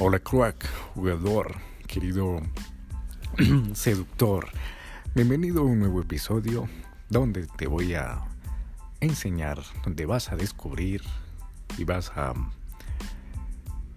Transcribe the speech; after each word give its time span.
Hola 0.00 0.20
crack, 0.20 0.64
jugador, 0.94 1.56
querido 1.88 2.40
seductor. 3.74 4.46
Bienvenido 5.12 5.62
a 5.62 5.64
un 5.64 5.80
nuevo 5.80 6.00
episodio 6.00 6.68
donde 7.10 7.48
te 7.48 7.66
voy 7.66 7.94
a 7.94 8.22
enseñar, 9.00 9.60
donde 9.82 10.06
vas 10.06 10.30
a 10.30 10.36
descubrir 10.36 11.02
y 11.76 11.82
vas 11.82 12.12
a 12.14 12.32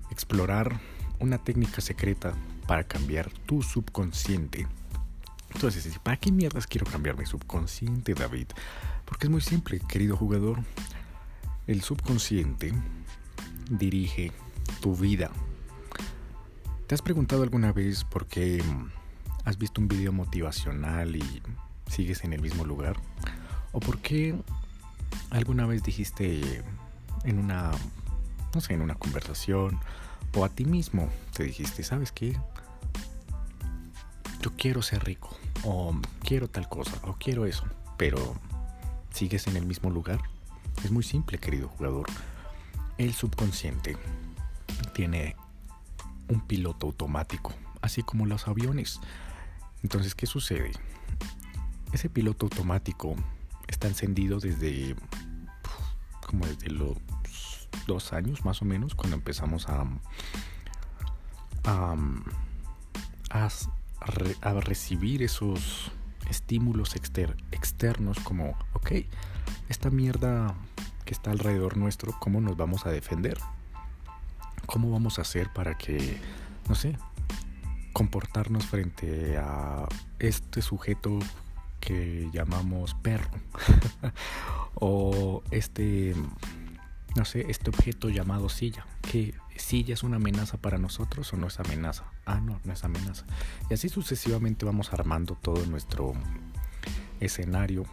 explorar 0.09 0.79
una 1.19 1.37
técnica 1.37 1.81
secreta 1.81 2.33
para 2.65 2.83
cambiar 2.83 3.29
tu 3.45 3.61
subconsciente. 3.61 4.65
Entonces, 5.53 5.99
¿para 5.99 6.17
qué 6.17 6.31
mierdas 6.31 6.65
quiero 6.65 6.87
cambiar 6.87 7.15
mi 7.15 7.27
subconsciente, 7.27 8.15
David? 8.15 8.47
Porque 9.05 9.27
es 9.27 9.29
muy 9.29 9.41
simple, 9.41 9.79
querido 9.87 10.17
jugador. 10.17 10.63
El 11.67 11.83
subconsciente 11.83 12.73
dirige 13.69 14.31
tu 14.81 14.95
vida. 14.95 15.29
¿Te 16.91 16.95
has 16.95 17.01
preguntado 17.01 17.43
alguna 17.43 17.71
vez 17.71 18.03
por 18.03 18.25
qué 18.25 18.61
has 19.45 19.57
visto 19.57 19.79
un 19.79 19.87
video 19.87 20.11
motivacional 20.11 21.15
y 21.15 21.41
sigues 21.89 22.25
en 22.25 22.33
el 22.33 22.41
mismo 22.41 22.65
lugar? 22.65 22.97
¿O 23.71 23.79
por 23.79 23.99
qué 23.99 24.35
alguna 25.29 25.65
vez 25.65 25.83
dijiste 25.83 26.61
en 27.23 27.39
una, 27.39 27.71
no 28.53 28.59
sé, 28.59 28.73
en 28.73 28.81
una 28.81 28.95
conversación 28.95 29.79
o 30.35 30.43
a 30.43 30.49
ti 30.49 30.65
mismo 30.65 31.07
te 31.31 31.43
dijiste, 31.43 31.81
¿sabes 31.83 32.11
qué? 32.11 32.37
Yo 34.41 34.51
quiero 34.57 34.81
ser 34.81 35.05
rico 35.05 35.29
o 35.63 35.95
quiero 36.25 36.49
tal 36.49 36.67
cosa 36.67 36.99
o 37.03 37.15
quiero 37.17 37.45
eso, 37.45 37.63
pero 37.97 38.35
sigues 39.13 39.47
en 39.47 39.55
el 39.55 39.65
mismo 39.65 39.91
lugar? 39.91 40.19
Es 40.83 40.91
muy 40.91 41.03
simple, 41.03 41.37
querido 41.37 41.69
jugador. 41.69 42.07
El 42.97 43.13
subconsciente 43.13 43.95
tiene 44.93 45.37
un 46.31 46.41
piloto 46.41 46.87
automático, 46.87 47.53
así 47.81 48.03
como 48.03 48.25
los 48.25 48.47
aviones. 48.47 48.99
Entonces, 49.83 50.15
¿qué 50.15 50.25
sucede? 50.25 50.71
Ese 51.91 52.09
piloto 52.09 52.45
automático 52.45 53.15
está 53.67 53.87
encendido 53.87 54.39
desde 54.39 54.95
como 56.25 56.45
desde 56.45 56.69
los 56.69 56.97
dos 57.87 58.13
años 58.13 58.45
más 58.45 58.61
o 58.61 58.65
menos, 58.65 58.95
cuando 58.95 59.17
empezamos 59.17 59.67
a, 59.67 59.85
a, 61.65 61.95
a, 64.41 64.53
recibir 64.61 65.23
esos 65.23 65.91
estímulos 66.29 66.95
externos 66.95 68.19
como, 68.19 68.57
ok, 68.73 68.91
esta 69.67 69.89
mierda 69.89 70.55
que 71.03 71.13
está 71.13 71.31
alrededor 71.31 71.75
nuestro, 71.75 72.17
¿cómo 72.19 72.39
nos 72.39 72.55
vamos 72.55 72.85
a 72.85 72.91
defender? 72.91 73.37
¿Cómo 74.71 74.89
vamos 74.89 75.19
a 75.19 75.23
hacer 75.23 75.49
para 75.51 75.77
que, 75.77 76.17
no 76.69 76.75
sé, 76.75 76.97
comportarnos 77.91 78.65
frente 78.65 79.37
a 79.37 79.85
este 80.17 80.61
sujeto 80.61 81.19
que 81.81 82.29
llamamos 82.31 82.93
perro? 82.93 83.31
o 84.75 85.43
este, 85.51 86.15
no 87.17 87.25
sé, 87.25 87.47
este 87.49 87.69
objeto 87.69 88.07
llamado 88.07 88.47
silla. 88.47 88.85
Que 89.01 89.35
silla 89.57 89.93
es 89.93 90.03
una 90.03 90.15
amenaza 90.15 90.57
para 90.57 90.77
nosotros 90.77 91.33
o 91.33 91.37
no 91.37 91.47
es 91.47 91.59
amenaza. 91.59 92.05
Ah, 92.25 92.39
no, 92.39 92.61
no 92.63 92.71
es 92.71 92.85
amenaza. 92.85 93.25
Y 93.69 93.73
así 93.73 93.89
sucesivamente 93.89 94.65
vamos 94.65 94.93
armando 94.93 95.35
todo 95.35 95.65
nuestro 95.65 96.13
escenario, 97.19 97.83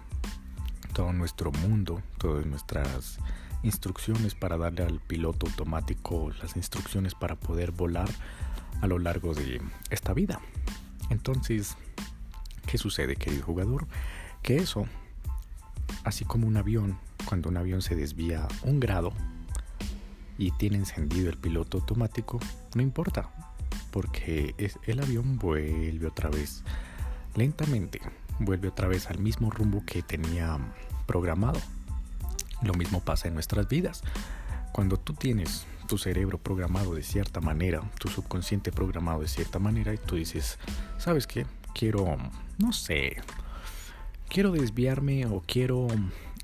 todo 0.92 1.12
nuestro 1.12 1.50
mundo, 1.50 2.00
todas 2.18 2.46
nuestras 2.46 3.18
instrucciones 3.62 4.34
para 4.34 4.56
darle 4.56 4.84
al 4.84 5.00
piloto 5.00 5.46
automático 5.46 6.30
las 6.40 6.56
instrucciones 6.56 7.14
para 7.14 7.36
poder 7.36 7.72
volar 7.72 8.08
a 8.80 8.86
lo 8.86 8.98
largo 8.98 9.34
de 9.34 9.60
esta 9.90 10.14
vida. 10.14 10.40
Entonces, 11.10 11.76
¿qué 12.66 12.78
sucede, 12.78 13.16
querido 13.16 13.44
jugador? 13.44 13.86
Que 14.42 14.56
eso, 14.56 14.86
así 16.04 16.24
como 16.24 16.46
un 16.46 16.56
avión, 16.56 16.98
cuando 17.24 17.48
un 17.48 17.56
avión 17.56 17.82
se 17.82 17.96
desvía 17.96 18.46
un 18.62 18.80
grado 18.80 19.12
y 20.38 20.52
tiene 20.52 20.76
encendido 20.76 21.30
el 21.30 21.36
piloto 21.36 21.78
automático, 21.78 22.38
no 22.74 22.82
importa, 22.82 23.30
porque 23.90 24.54
el 24.86 25.00
avión 25.02 25.38
vuelve 25.38 26.06
otra 26.06 26.30
vez 26.30 26.62
lentamente, 27.34 28.00
vuelve 28.38 28.68
otra 28.68 28.86
vez 28.86 29.08
al 29.10 29.18
mismo 29.18 29.50
rumbo 29.50 29.82
que 29.84 30.02
tenía 30.02 30.58
programado. 31.06 31.60
Lo 32.62 32.74
mismo 32.74 33.00
pasa 33.00 33.28
en 33.28 33.34
nuestras 33.34 33.68
vidas. 33.68 34.02
Cuando 34.72 34.96
tú 34.96 35.14
tienes 35.14 35.66
tu 35.86 35.98
cerebro 35.98 36.38
programado 36.38 36.94
de 36.94 37.02
cierta 37.02 37.40
manera, 37.40 37.82
tu 37.98 38.08
subconsciente 38.08 38.70
programado 38.72 39.20
de 39.20 39.28
cierta 39.28 39.58
manera, 39.58 39.94
y 39.94 39.98
tú 39.98 40.16
dices, 40.16 40.58
¿sabes 40.98 41.26
qué? 41.26 41.46
Quiero, 41.74 42.16
no 42.58 42.72
sé, 42.72 43.16
quiero 44.28 44.52
desviarme 44.52 45.26
o 45.26 45.42
quiero 45.46 45.88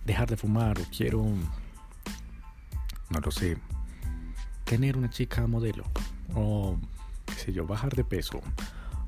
dejar 0.04 0.30
de 0.30 0.36
fumar 0.36 0.78
o 0.78 0.84
quiero, 0.96 1.24
no 3.10 3.20
lo 3.20 3.30
sé, 3.30 3.58
tener 4.64 4.96
una 4.96 5.10
chica 5.10 5.46
modelo 5.46 5.84
o, 6.34 6.78
qué 7.26 7.34
sé 7.34 7.52
yo, 7.52 7.66
bajar 7.66 7.94
de 7.94 8.04
peso 8.04 8.40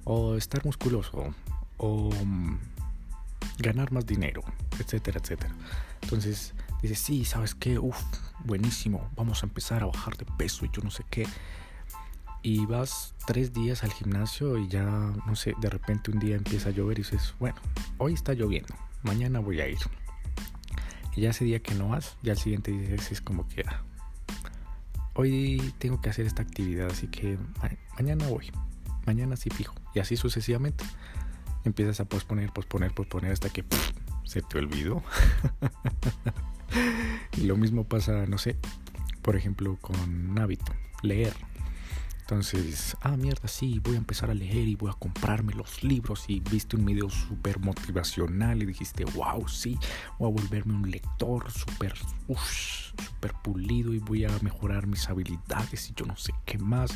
o 0.04 0.36
estar 0.36 0.64
musculoso 0.64 1.34
o 1.78 2.10
ganar 3.58 3.90
más 3.92 4.06
dinero, 4.06 4.42
etcétera, 4.78 5.20
etcétera. 5.22 5.54
Entonces, 6.02 6.54
dices, 6.86 7.04
sí, 7.04 7.24
¿sabes 7.24 7.54
qué? 7.54 7.78
Uf, 7.78 7.96
buenísimo, 8.44 9.10
vamos 9.16 9.42
a 9.42 9.46
empezar 9.46 9.82
a 9.82 9.86
bajar 9.86 10.16
de 10.16 10.24
peso 10.36 10.64
y 10.64 10.70
yo 10.72 10.82
no 10.82 10.90
sé 10.90 11.04
qué. 11.10 11.26
Y 12.42 12.64
vas 12.66 13.14
tres 13.26 13.52
días 13.52 13.82
al 13.82 13.92
gimnasio 13.92 14.58
y 14.58 14.68
ya, 14.68 14.84
no 14.84 15.34
sé, 15.34 15.54
de 15.60 15.68
repente 15.68 16.10
un 16.10 16.18
día 16.18 16.36
empieza 16.36 16.68
a 16.68 16.72
llover 16.72 16.98
y 16.98 17.02
dices, 17.02 17.34
bueno, 17.40 17.56
hoy 17.98 18.14
está 18.14 18.34
lloviendo, 18.34 18.74
mañana 19.02 19.40
voy 19.40 19.60
a 19.60 19.68
ir. 19.68 19.78
Y 21.14 21.22
ya 21.22 21.30
ese 21.30 21.44
día 21.44 21.60
que 21.60 21.74
no 21.74 21.88
vas, 21.88 22.16
ya 22.22 22.32
al 22.32 22.38
siguiente 22.38 22.70
dices, 22.70 23.10
es 23.10 23.20
como 23.20 23.48
que, 23.48 23.64
ah, 23.66 23.82
hoy 25.14 25.74
tengo 25.78 26.00
que 26.00 26.10
hacer 26.10 26.26
esta 26.26 26.42
actividad, 26.42 26.88
así 26.90 27.08
que 27.08 27.38
mañana 27.96 28.28
voy, 28.28 28.52
mañana 29.06 29.36
sí 29.36 29.50
fijo. 29.50 29.74
Y 29.94 30.00
así 30.00 30.16
sucesivamente. 30.16 30.84
Empiezas 31.64 31.98
a 32.00 32.04
posponer, 32.04 32.52
posponer, 32.52 32.92
posponer 32.94 33.32
hasta 33.32 33.48
que 33.48 33.64
se 34.24 34.42
te 34.42 34.58
olvidó. 34.58 35.02
y 37.36 37.42
lo 37.42 37.56
mismo 37.56 37.84
pasa, 37.84 38.26
no 38.26 38.38
sé, 38.38 38.56
por 39.22 39.36
ejemplo, 39.36 39.76
con 39.80 39.98
un 39.98 40.38
hábito, 40.38 40.72
leer. 41.02 41.34
Entonces, 42.20 42.96
ah, 43.02 43.16
mierda, 43.16 43.46
sí, 43.46 43.78
voy 43.78 43.94
a 43.94 43.98
empezar 43.98 44.30
a 44.30 44.34
leer 44.34 44.66
y 44.66 44.74
voy 44.74 44.90
a 44.90 44.94
comprarme 44.94 45.54
los 45.54 45.84
libros 45.84 46.24
y 46.26 46.40
viste 46.40 46.74
un 46.74 46.84
video 46.84 47.08
súper 47.08 47.60
motivacional 47.60 48.60
y 48.60 48.66
dijiste, 48.66 49.04
wow, 49.04 49.46
sí, 49.46 49.78
voy 50.18 50.30
a 50.30 50.32
volverme 50.32 50.74
un 50.74 50.90
lector 50.90 51.48
súper, 51.52 51.94
súper 51.96 53.32
pulido 53.44 53.94
y 53.94 54.00
voy 54.00 54.24
a 54.24 54.30
mejorar 54.42 54.88
mis 54.88 55.08
habilidades 55.08 55.88
y 55.88 55.94
yo 55.94 56.04
no 56.04 56.16
sé 56.16 56.32
qué 56.44 56.58
más. 56.58 56.90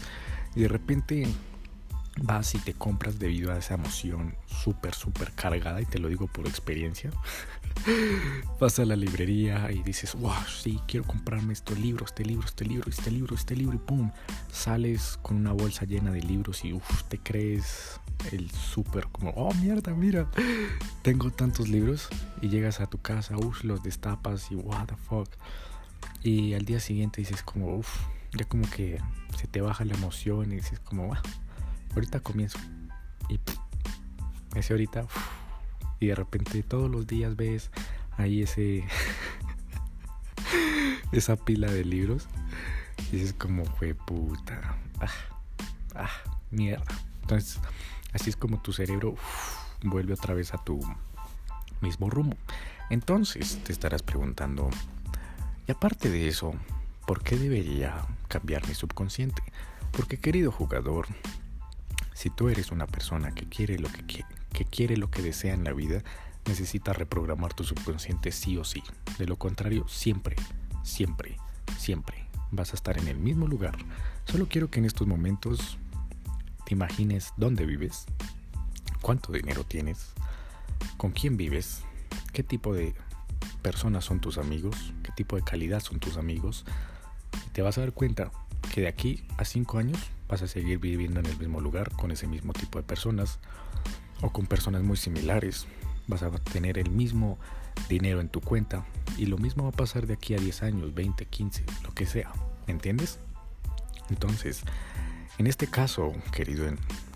Y 0.56 0.62
de 0.62 0.68
repente 0.68 1.28
vas 2.16 2.54
y 2.54 2.58
te 2.58 2.74
compras 2.74 3.18
debido 3.18 3.52
a 3.52 3.58
esa 3.58 3.74
emoción 3.74 4.34
súper, 4.46 4.94
súper 4.94 5.32
cargada, 5.32 5.80
y 5.80 5.86
te 5.86 5.98
lo 5.98 6.08
digo 6.08 6.26
por 6.26 6.46
experiencia. 6.46 7.10
vas 8.60 8.78
a 8.78 8.84
la 8.84 8.96
librería 8.96 9.70
y 9.70 9.82
dices, 9.82 10.14
wow, 10.14 10.32
sí, 10.48 10.80
quiero 10.86 11.06
comprarme 11.06 11.52
este 11.52 11.74
libro, 11.76 12.04
este 12.04 12.24
libro, 12.24 12.46
este 12.46 12.64
libro, 12.64 12.90
este 12.90 13.10
libro, 13.10 13.34
este 13.34 13.56
libro, 13.56 13.74
y 13.74 13.78
pum, 13.78 14.10
sales 14.52 15.18
con 15.22 15.36
una 15.36 15.52
bolsa 15.52 15.84
llena 15.84 16.10
de 16.10 16.22
libros 16.22 16.64
y 16.64 16.72
uff, 16.72 17.04
te 17.04 17.18
crees 17.18 18.00
el 18.32 18.50
súper 18.50 19.06
como, 19.06 19.30
oh 19.30 19.54
mierda, 19.54 19.94
mira, 19.94 20.30
tengo 21.02 21.30
tantos 21.30 21.68
libros, 21.68 22.08
y 22.42 22.48
llegas 22.48 22.80
a 22.80 22.86
tu 22.86 23.00
casa, 23.00 23.36
uff, 23.38 23.64
los 23.64 23.82
destapas 23.82 24.50
y 24.50 24.56
what 24.56 24.86
the 24.86 24.96
fuck. 24.96 25.28
Y 26.22 26.54
al 26.54 26.64
día 26.64 26.80
siguiente 26.80 27.20
dices 27.20 27.42
como, 27.42 27.76
uff, 27.76 27.88
ya 28.36 28.44
como 28.44 28.68
que 28.70 28.98
se 29.38 29.46
te 29.46 29.60
baja 29.60 29.84
la 29.84 29.94
emoción 29.94 30.52
y 30.52 30.56
dices 30.56 30.80
como, 30.80 31.14
ah, 31.14 31.22
ahorita 31.94 32.20
comienzo. 32.20 32.58
Y 33.28 33.40
ese 34.54 34.72
ahorita, 34.72 35.06
y 36.00 36.08
de 36.08 36.14
repente 36.14 36.62
todos 36.62 36.90
los 36.90 37.06
días 37.06 37.36
ves 37.36 37.70
ahí 38.16 38.42
ese, 38.42 38.84
esa 41.12 41.36
pila 41.36 41.70
de 41.70 41.84
libros. 41.84 42.28
Y 43.12 43.16
dices 43.16 43.32
como, 43.32 43.64
fue 43.64 43.94
puta, 43.94 44.76
ah, 45.00 45.08
ah, 45.94 46.10
mierda. 46.50 46.84
Entonces, 47.22 47.58
así 48.12 48.30
es 48.30 48.36
como 48.36 48.60
tu 48.60 48.72
cerebro 48.72 49.14
vuelve 49.82 50.14
otra 50.14 50.34
vez 50.34 50.52
a 50.54 50.58
tu 50.58 50.80
mismo 51.80 52.10
rumbo. 52.10 52.36
Entonces, 52.90 53.58
te 53.64 53.72
estarás 53.72 54.02
preguntando, 54.02 54.68
y 55.66 55.72
aparte 55.72 56.10
de 56.10 56.28
eso, 56.28 56.52
¿por 57.06 57.22
qué 57.22 57.36
debería 57.36 58.06
cambiar 58.28 58.66
mi 58.66 58.74
subconsciente? 58.74 59.42
Porque 59.92 60.18
querido 60.18 60.50
jugador, 60.52 61.06
si 62.14 62.30
tú 62.30 62.48
eres 62.48 62.70
una 62.70 62.86
persona 62.86 63.32
que 63.32 63.46
quiere 63.46 63.78
lo 63.78 63.88
que, 63.90 64.24
que 64.52 64.64
quiere 64.64 64.96
lo 64.96 65.10
que 65.10 65.22
desea 65.22 65.54
en 65.54 65.64
la 65.64 65.72
vida, 65.72 66.02
necesitas 66.46 66.96
reprogramar 66.96 67.54
tu 67.54 67.64
subconsciente 67.64 68.32
sí 68.32 68.56
o 68.56 68.64
sí. 68.64 68.82
De 69.18 69.26
lo 69.26 69.36
contrario, 69.36 69.86
siempre, 69.88 70.36
siempre, 70.82 71.36
siempre 71.78 72.26
vas 72.50 72.72
a 72.72 72.76
estar 72.76 72.98
en 72.98 73.08
el 73.08 73.18
mismo 73.18 73.46
lugar. 73.46 73.76
Solo 74.24 74.46
quiero 74.48 74.70
que 74.70 74.80
en 74.80 74.84
estos 74.84 75.06
momentos 75.06 75.78
te 76.64 76.74
imagines 76.74 77.32
dónde 77.36 77.66
vives, 77.66 78.06
cuánto 79.00 79.32
dinero 79.32 79.64
tienes, 79.64 80.12
con 80.96 81.12
quién 81.12 81.36
vives, 81.36 81.82
qué 82.32 82.42
tipo 82.42 82.74
de 82.74 82.94
personas 83.62 84.04
son 84.04 84.20
tus 84.20 84.38
amigos, 84.38 84.92
qué 85.02 85.12
tipo 85.12 85.36
de 85.36 85.42
calidad 85.42 85.80
son 85.80 86.00
tus 86.00 86.16
amigos. 86.16 86.64
Y 87.46 87.50
te 87.50 87.62
vas 87.62 87.78
a 87.78 87.82
dar 87.82 87.92
cuenta 87.92 88.30
que 88.72 88.82
de 88.82 88.88
aquí 88.88 89.24
a 89.36 89.44
cinco 89.44 89.78
años 89.78 89.98
vas 90.28 90.42
a 90.42 90.48
seguir 90.48 90.78
viviendo 90.78 91.20
en 91.20 91.26
el 91.26 91.36
mismo 91.38 91.60
lugar 91.60 91.90
con 91.92 92.10
ese 92.10 92.26
mismo 92.26 92.52
tipo 92.52 92.78
de 92.78 92.84
personas 92.84 93.38
o 94.20 94.30
con 94.30 94.46
personas 94.46 94.82
muy 94.82 94.96
similares. 94.96 95.66
Vas 96.06 96.22
a 96.22 96.30
tener 96.30 96.78
el 96.78 96.90
mismo 96.90 97.38
dinero 97.88 98.20
en 98.20 98.28
tu 98.28 98.40
cuenta 98.40 98.84
y 99.16 99.26
lo 99.26 99.38
mismo 99.38 99.64
va 99.64 99.70
a 99.70 99.72
pasar 99.72 100.06
de 100.06 100.14
aquí 100.14 100.34
a 100.34 100.38
10 100.38 100.62
años, 100.62 100.94
20, 100.94 101.26
15, 101.26 101.64
lo 101.82 101.94
que 101.94 102.06
sea. 102.06 102.32
¿Me 102.66 102.72
entiendes? 102.72 103.18
Entonces, 104.08 104.62
en 105.38 105.46
este 105.46 105.66
caso, 105.66 106.12
querido 106.32 106.66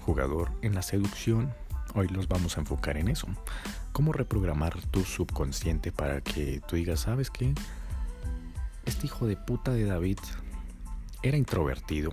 jugador, 0.05 0.51
en 0.63 0.75
la 0.75 0.83
seducción, 0.83 1.53
hoy 1.95 2.09
los 2.09 2.29
vamos 2.29 2.57
a 2.57 2.61
enfocar 2.61 2.97
en 2.97 3.09
eso. 3.09 3.29
¿Cómo 3.93 4.13
reprogramar 4.13 4.81
tu 4.87 5.05
subconsciente 5.05 5.93
para 5.93 6.21
que 6.21 6.61
tú 6.67 6.77
digas, 6.77 7.01
¿sabes 7.01 7.31
qué? 7.31 7.55
Este 8.87 9.07
hijo 9.07 9.27
de 9.27 9.37
puta 9.37 9.73
de 9.73 9.85
David 9.85 10.19
era 11.25 11.39
introvertido, 11.39 12.13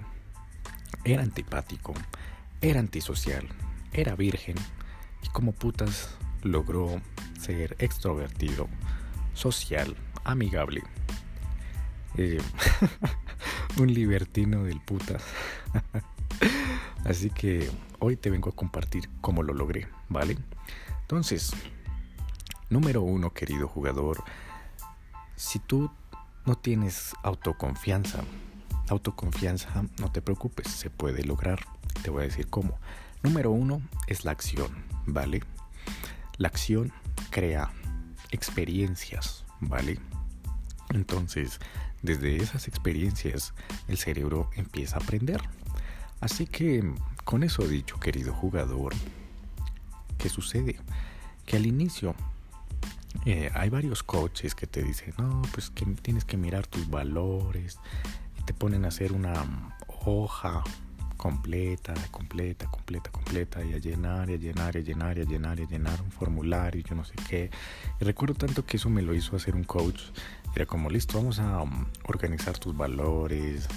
era 1.04 1.22
antipático, 1.22 1.94
era 2.62 2.80
antisocial, 2.80 3.46
era 3.92 4.16
virgen 4.16 4.56
y 5.22 5.28
como 5.28 5.52
putas 5.52 6.16
logró 6.44 7.02
ser 7.38 7.76
extrovertido, 7.80 8.70
social, 9.34 9.98
amigable. 10.24 10.82
Eh, 12.16 12.42
un 13.78 13.94
libertino 13.94 14.64
del 14.64 14.80
putas. 14.80 15.22
Así 17.04 17.32
que 17.32 17.70
hoy 18.00 18.16
te 18.16 18.30
vengo 18.30 18.50
a 18.50 18.56
compartir 18.56 19.10
cómo 19.20 19.44
lo 19.44 19.54
logré, 19.54 19.90
¿vale? 20.08 20.38
Entonces, 21.02 21.52
número 22.70 23.02
uno, 23.02 23.34
querido 23.34 23.68
jugador, 23.68 24.24
si 25.36 25.60
tú 25.60 25.92
no 26.46 26.56
tienes 26.56 27.14
autoconfianza, 27.24 28.24
autoconfianza, 28.92 29.86
no 30.00 30.12
te 30.12 30.22
preocupes, 30.22 30.68
se 30.68 30.90
puede 30.90 31.24
lograr. 31.24 31.66
Te 32.04 32.10
voy 32.10 32.24
a 32.24 32.28
decir 32.28 32.48
cómo. 32.48 32.78
Número 33.24 33.52
uno 33.52 33.82
es 34.08 34.26
la 34.26 34.32
acción, 34.32 34.72
¿vale? 35.06 35.42
La 36.38 36.48
acción 36.48 36.92
crea 37.30 37.72
experiencias, 38.32 39.46
¿vale? 39.60 40.00
Entonces, 40.90 41.60
desde 42.02 42.38
esas 42.38 42.68
experiencias, 42.68 43.54
el 43.88 43.98
cerebro 43.98 44.50
empieza 44.56 44.98
a 44.98 45.00
aprender. 45.00 45.42
Así 46.20 46.46
que, 46.46 46.94
con 47.24 47.44
eso 47.44 47.68
dicho, 47.68 48.00
querido 48.00 48.34
jugador, 48.34 48.94
¿qué 50.18 50.30
sucede? 50.30 50.80
Que 51.46 51.58
al 51.58 51.66
inicio 51.66 52.16
eh, 53.26 53.52
hay 53.54 53.70
varios 53.70 54.04
coaches 54.04 54.56
que 54.56 54.68
te 54.68 54.84
dicen, 54.84 55.14
no, 55.18 55.42
pues 55.54 55.70
que 55.70 55.86
tienes 55.86 56.26
que 56.26 56.38
mirar 56.38 56.68
tus 56.68 56.90
valores 56.90 57.78
te 58.42 58.54
ponen 58.54 58.86
a 58.86 58.90
hacer 58.90 59.14
una 59.14 59.78
hoja 60.06 60.64
completa, 61.22 61.94
completa, 62.10 62.66
completa, 62.66 63.12
completa, 63.12 63.64
y 63.64 63.74
a 63.74 63.78
llenar, 63.78 64.32
y 64.32 64.34
a 64.34 64.38
llenar, 64.38 64.76
a 64.76 64.80
llenar, 64.80 65.20
a 65.20 65.24
llenar, 65.24 65.60
a 65.60 65.66
llenar 65.66 66.02
un 66.02 66.12
formulario, 66.12 66.82
yo 66.82 66.96
no 66.96 67.06
sé 67.06 67.14
qué. 67.30 67.52
Recuerdo 68.00 68.34
tanto 68.34 68.66
que 68.66 68.78
eso 68.78 68.90
me 68.90 69.04
lo 69.04 69.14
hizo 69.14 69.36
hacer 69.36 69.56
un 69.56 69.64
coach. 69.64 70.02
Era 70.56 70.66
como, 70.66 70.90
listo, 70.90 71.20
vamos 71.20 71.38
a 71.38 71.62
um, 71.62 71.86
organizar 72.06 72.58
tus 72.58 72.76
valores, 72.76 73.68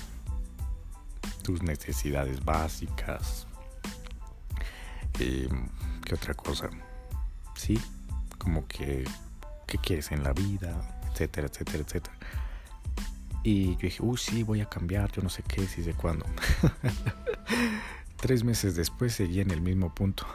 tus 1.43 1.63
necesidades 1.63 2.43
básicas. 2.43 3.47
Eh, 5.21 5.49
¿Qué 6.03 6.15
otra 6.15 6.33
cosa? 6.33 6.71
Sí, 7.55 7.79
como 8.39 8.67
que, 8.67 9.05
¿qué 9.67 9.77
quieres 9.77 10.13
en 10.13 10.23
la 10.23 10.33
vida? 10.33 10.99
Etcétera, 11.13 11.49
etcétera, 11.49 11.85
etcétera. 11.87 12.17
Y 13.45 13.73
yo 13.73 13.83
dije, 13.83 14.03
uy, 14.03 14.17
sí, 14.17 14.43
voy 14.43 14.63
a 14.63 14.71
cambiar, 14.71 15.13
yo 15.13 15.21
no 15.21 15.29
sé 15.29 15.43
qué, 15.43 15.67
si 15.67 15.85
sé 15.85 15.93
cuándo. 15.93 16.25
Tres 18.17 18.43
meses 18.43 18.75
después 18.75 19.15
seguía 19.15 19.43
en 19.43 19.51
el 19.51 19.61
mismo 19.61 19.95
punto. 19.95 20.27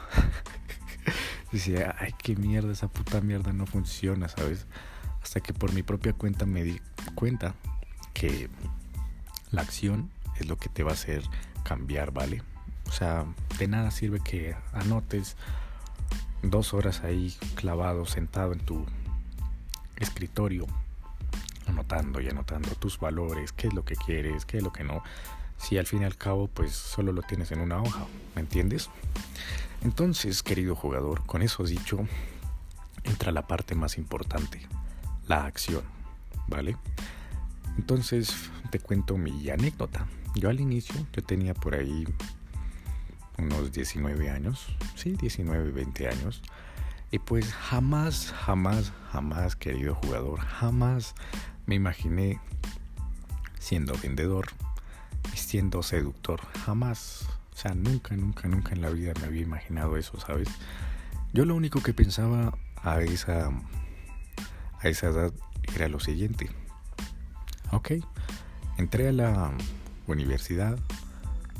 Decía, 1.52 1.96
ay, 1.98 2.14
qué 2.22 2.36
mierda, 2.36 2.70
esa 2.70 2.86
puta 2.86 3.20
mierda 3.20 3.52
no 3.52 3.66
funciona, 3.66 4.28
¿sabes? 4.28 4.66
Hasta 5.20 5.40
que 5.40 5.52
por 5.52 5.72
mi 5.72 5.82
propia 5.82 6.12
cuenta 6.12 6.46
me 6.46 6.62
di 6.62 6.80
cuenta 7.16 7.56
que 8.14 8.48
la 9.50 9.62
acción 9.62 10.08
es 10.38 10.46
lo 10.46 10.56
que 10.56 10.68
te 10.68 10.84
va 10.84 10.92
a 10.92 10.94
hacer 10.94 11.24
cambiar, 11.64 12.12
¿vale? 12.12 12.44
O 12.86 12.92
sea, 12.92 13.26
de 13.58 13.66
nada 13.66 13.90
sirve 13.90 14.20
que 14.20 14.54
anotes 14.72 15.36
dos 16.42 16.74
horas 16.74 17.02
ahí 17.02 17.36
clavado, 17.56 18.06
sentado 18.06 18.52
en 18.52 18.60
tu 18.60 18.86
escritorio 19.96 20.68
anotando 21.70 22.20
y 22.20 22.28
anotando 22.28 22.70
tus 22.76 22.98
valores, 22.98 23.52
qué 23.52 23.68
es 23.68 23.74
lo 23.74 23.84
que 23.84 23.96
quieres, 23.96 24.44
qué 24.44 24.58
es 24.58 24.62
lo 24.62 24.72
que 24.72 24.84
no. 24.84 25.02
Si 25.56 25.78
al 25.78 25.86
fin 25.86 26.02
y 26.02 26.04
al 26.04 26.16
cabo 26.16 26.48
pues 26.48 26.72
solo 26.72 27.12
lo 27.12 27.22
tienes 27.22 27.50
en 27.52 27.60
una 27.60 27.80
hoja, 27.80 28.06
¿me 28.34 28.42
entiendes? 28.42 28.90
Entonces, 29.82 30.42
querido 30.42 30.76
jugador, 30.76 31.24
con 31.24 31.42
eso 31.42 31.64
dicho, 31.64 32.06
entra 33.04 33.32
la 33.32 33.46
parte 33.46 33.74
más 33.74 33.96
importante, 33.96 34.60
la 35.26 35.44
acción, 35.46 35.82
¿vale? 36.48 36.76
Entonces, 37.78 38.50
te 38.70 38.78
cuento 38.78 39.16
mi 39.16 39.48
anécdota. 39.48 40.06
Yo 40.34 40.50
al 40.50 40.60
inicio, 40.60 40.94
yo 41.12 41.22
tenía 41.22 41.54
por 41.54 41.74
ahí 41.74 42.06
unos 43.38 43.72
19 43.72 44.30
años, 44.30 44.66
sí, 44.94 45.12
19, 45.12 45.72
20 45.72 46.08
años. 46.08 46.42
Y 47.10 47.18
pues 47.18 47.52
jamás, 47.52 48.32
jamás, 48.32 48.92
jamás, 49.10 49.56
querido 49.56 49.94
jugador, 49.96 50.40
jamás 50.40 51.14
me 51.70 51.76
imaginé 51.76 52.40
siendo 53.60 53.94
vendedor 54.02 54.48
siendo 55.36 55.84
seductor. 55.84 56.40
Jamás. 56.64 57.28
O 57.52 57.56
sea, 57.56 57.74
nunca, 57.74 58.16
nunca, 58.16 58.48
nunca 58.48 58.72
en 58.72 58.82
la 58.82 58.90
vida 58.90 59.12
me 59.20 59.26
había 59.26 59.42
imaginado 59.42 59.96
eso, 59.96 60.18
¿sabes? 60.18 60.48
Yo 61.32 61.44
lo 61.44 61.54
único 61.54 61.80
que 61.80 61.94
pensaba 61.94 62.56
a 62.82 63.00
esa, 63.02 63.50
a 64.80 64.88
esa 64.88 65.08
edad 65.08 65.32
era 65.74 65.88
lo 65.88 66.00
siguiente. 66.00 66.50
Ok, 67.70 67.92
entré 68.76 69.08
a 69.08 69.12
la 69.12 69.52
universidad, 70.08 70.76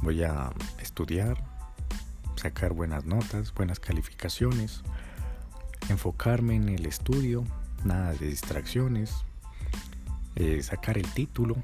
voy 0.03 0.25
a 0.25 0.51
estudiar, 0.81 1.45
sacar 2.35 2.73
buenas 2.73 3.05
notas, 3.05 3.55
buenas 3.55 3.79
calificaciones, 3.79 4.83
enfocarme 5.89 6.57
en 6.57 6.69
el 6.69 6.87
estudio, 6.87 7.45
nada 7.85 8.13
de 8.15 8.27
distracciones, 8.27 9.25
eh, 10.37 10.63
sacar 10.63 10.99
el 10.99 11.11
título, 11.13 11.57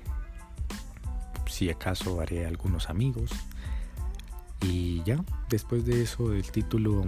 si 1.47 1.71
acaso 1.71 2.21
haré 2.21 2.47
algunos 2.47 2.91
amigos 2.91 3.31
y 4.61 5.03
ya, 5.05 5.25
después 5.49 5.85
de 5.85 6.03
eso 6.03 6.33
el 6.33 6.51
título 6.51 7.05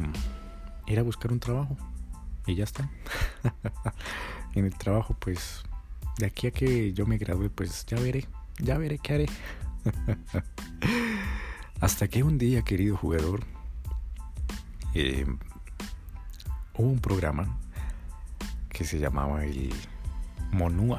era 0.86 1.02
buscar 1.02 1.32
un 1.32 1.40
trabajo 1.40 1.76
y 2.46 2.54
ya 2.54 2.64
está. 2.64 2.88
en 4.54 4.64
el 4.64 4.76
trabajo 4.76 5.16
pues 5.18 5.62
de 6.18 6.26
aquí 6.26 6.46
a 6.46 6.50
que 6.50 6.92
yo 6.92 7.06
me 7.06 7.18
gradué 7.18 7.50
pues 7.50 7.84
ya 7.86 7.98
veré, 7.98 8.26
ya 8.58 8.78
veré 8.78 8.98
qué 8.98 9.14
haré. 9.14 9.26
Hasta 11.80 12.08
que 12.08 12.24
un 12.24 12.38
día, 12.38 12.62
querido 12.62 12.96
jugador, 12.96 13.44
eh, 14.94 15.26
hubo 16.74 16.88
un 16.88 16.98
programa 16.98 17.56
que 18.68 18.84
se 18.84 18.98
llamaba 18.98 19.44
el 19.44 19.72
Monua. 20.50 20.98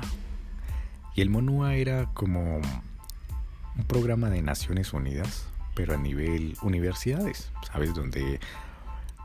El 1.21 1.29
MONUA 1.29 1.75
era 1.75 2.05
como 2.13 2.57
un 2.57 3.83
programa 3.87 4.29
de 4.29 4.41
Naciones 4.41 4.93
Unidas, 4.93 5.47
pero 5.75 5.93
a 5.93 5.97
nivel 5.97 6.55
universidades, 6.61 7.51
¿sabes? 7.69 7.93
Donde 7.93 8.39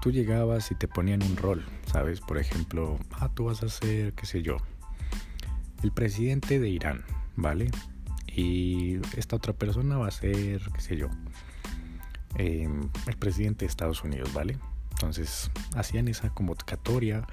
tú 0.03 0.11
llegabas 0.11 0.73
y 0.73 0.75
te 0.75 0.89
ponían 0.89 1.23
un 1.23 1.37
rol, 1.37 1.65
¿sabes? 1.87 2.21
Por 2.21 2.39
ejemplo, 2.39 2.99
ah, 3.13 3.31
tú 3.33 3.45
vas 3.45 3.63
a 3.63 3.69
ser, 3.69 4.13
qué 4.15 4.27
sé 4.27 4.43
yo, 4.43 4.57
el 5.85 5.93
presidente 5.93 6.59
de 6.59 6.69
Irán, 6.69 7.05
¿vale? 7.37 7.71
Y 8.27 8.97
esta 9.17 9.37
otra 9.37 9.53
persona 9.53 9.97
va 9.97 10.09
a 10.09 10.11
ser, 10.11 10.63
qué 10.75 10.81
sé 10.81 10.97
yo, 10.97 11.11
em, 12.35 12.89
el 13.07 13.17
presidente 13.17 13.67
de 13.67 13.69
Estados 13.69 14.03
Unidos, 14.03 14.33
¿vale? 14.33 14.59
Entonces 14.91 15.49
hacían 15.77 16.09
esa 16.09 16.31
convocatoria 16.31 17.25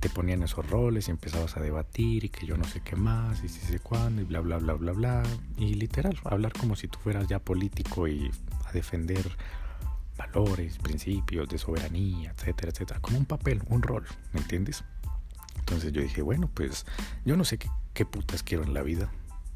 te 0.00 0.08
ponían 0.08 0.42
esos 0.42 0.68
roles 0.68 1.08
y 1.08 1.10
empezabas 1.10 1.56
a 1.56 1.60
debatir 1.60 2.24
y 2.24 2.28
que 2.30 2.46
yo 2.46 2.56
no 2.56 2.64
sé 2.64 2.80
qué 2.80 2.96
más 2.96 3.44
y 3.44 3.48
si 3.48 3.60
sé 3.60 3.78
cuándo 3.78 4.22
y 4.22 4.24
bla 4.24 4.40
bla 4.40 4.56
bla 4.56 4.72
bla 4.72 4.92
bla 4.92 5.22
y 5.58 5.74
literal 5.74 6.18
hablar 6.24 6.52
como 6.54 6.74
si 6.74 6.88
tú 6.88 6.98
fueras 6.98 7.28
ya 7.28 7.38
político 7.38 8.08
y 8.08 8.30
a 8.66 8.72
defender 8.72 9.36
valores, 10.16 10.78
principios 10.78 11.48
de 11.48 11.58
soberanía, 11.58 12.30
etcétera, 12.30 12.72
etcétera, 12.72 13.00
como 13.00 13.18
un 13.18 13.26
papel, 13.26 13.62
un 13.68 13.82
rol, 13.82 14.04
¿me 14.32 14.40
entiendes? 14.40 14.84
Entonces 15.58 15.92
yo 15.92 16.02
dije, 16.02 16.22
bueno, 16.22 16.50
pues 16.52 16.86
yo 17.24 17.36
no 17.36 17.44
sé 17.44 17.58
qué, 17.58 17.70
qué 17.94 18.04
putas 18.04 18.42
quiero 18.42 18.64
en 18.64 18.74
la 18.74 18.82
vida, 18.82 19.10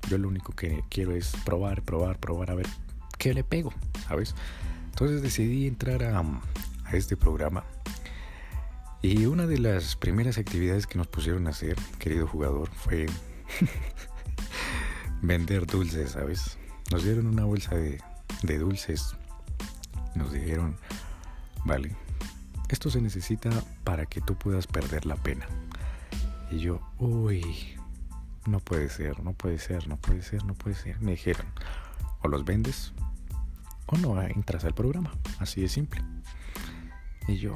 Yo 0.09 0.19
lo 0.19 0.29
único 0.29 0.53
que 0.53 0.85
quiero 0.91 1.13
es 1.13 1.33
probar, 1.45 1.83
probar, 1.83 2.19
probar, 2.19 2.51
a 2.51 2.55
ver 2.55 2.67
qué 3.19 3.33
le 3.33 3.45
pego, 3.45 3.73
¿sabes? 4.07 4.35
Entonces 4.91 5.23
decidí 5.23 5.67
entrar 5.67 6.05
a, 6.05 6.23
a 6.85 6.97
este 6.97 7.17
programa. 7.17 7.65
Y 9.05 9.27
una 9.27 9.47
de 9.47 9.59
las 9.59 9.97
primeras 9.97 10.39
actividades 10.39 10.87
que 10.87 10.97
nos 10.97 11.09
pusieron 11.09 11.47
a 11.47 11.51
hacer, 11.51 11.77
querido 11.99 12.27
jugador, 12.27 12.71
fue 12.71 13.05
vender 15.21 15.67
dulces, 15.67 16.13
¿sabes? 16.13 16.57
Nos 16.91 17.05
dieron 17.05 17.27
una 17.27 17.45
bolsa 17.45 17.75
de, 17.75 18.01
de 18.45 18.59
dulces. 18.59 19.15
Nos 20.15 20.33
dijeron, 20.33 20.79
vale, 21.67 21.95
esto 22.71 22.89
se 22.89 23.03
necesita 23.03 23.51
para 23.85 24.07
que 24.07 24.23
tú 24.23 24.37
puedas 24.39 24.67
perder 24.67 25.05
la 25.05 25.17
pena. 25.17 25.47
Y 26.51 26.61
yo, 26.61 26.81
uy, 26.99 27.77
no 28.47 28.59
puede 28.61 28.89
ser, 28.89 29.23
no 29.23 29.35
puede 29.35 29.59
ser, 29.59 29.87
no 29.87 29.99
puede 29.99 30.23
ser, 30.23 30.47
no 30.47 30.55
puede 30.55 30.77
ser. 30.77 30.99
Me 31.03 31.11
dijeron, 31.11 31.45
o 32.23 32.29
los 32.29 32.47
vendes 32.47 32.95
o 33.85 33.99
no 33.99 34.23
entras 34.23 34.65
al 34.65 34.73
programa. 34.73 35.13
Así 35.41 35.61
de 35.61 35.69
simple. 35.69 36.01
Y 37.29 37.37
yo, 37.37 37.55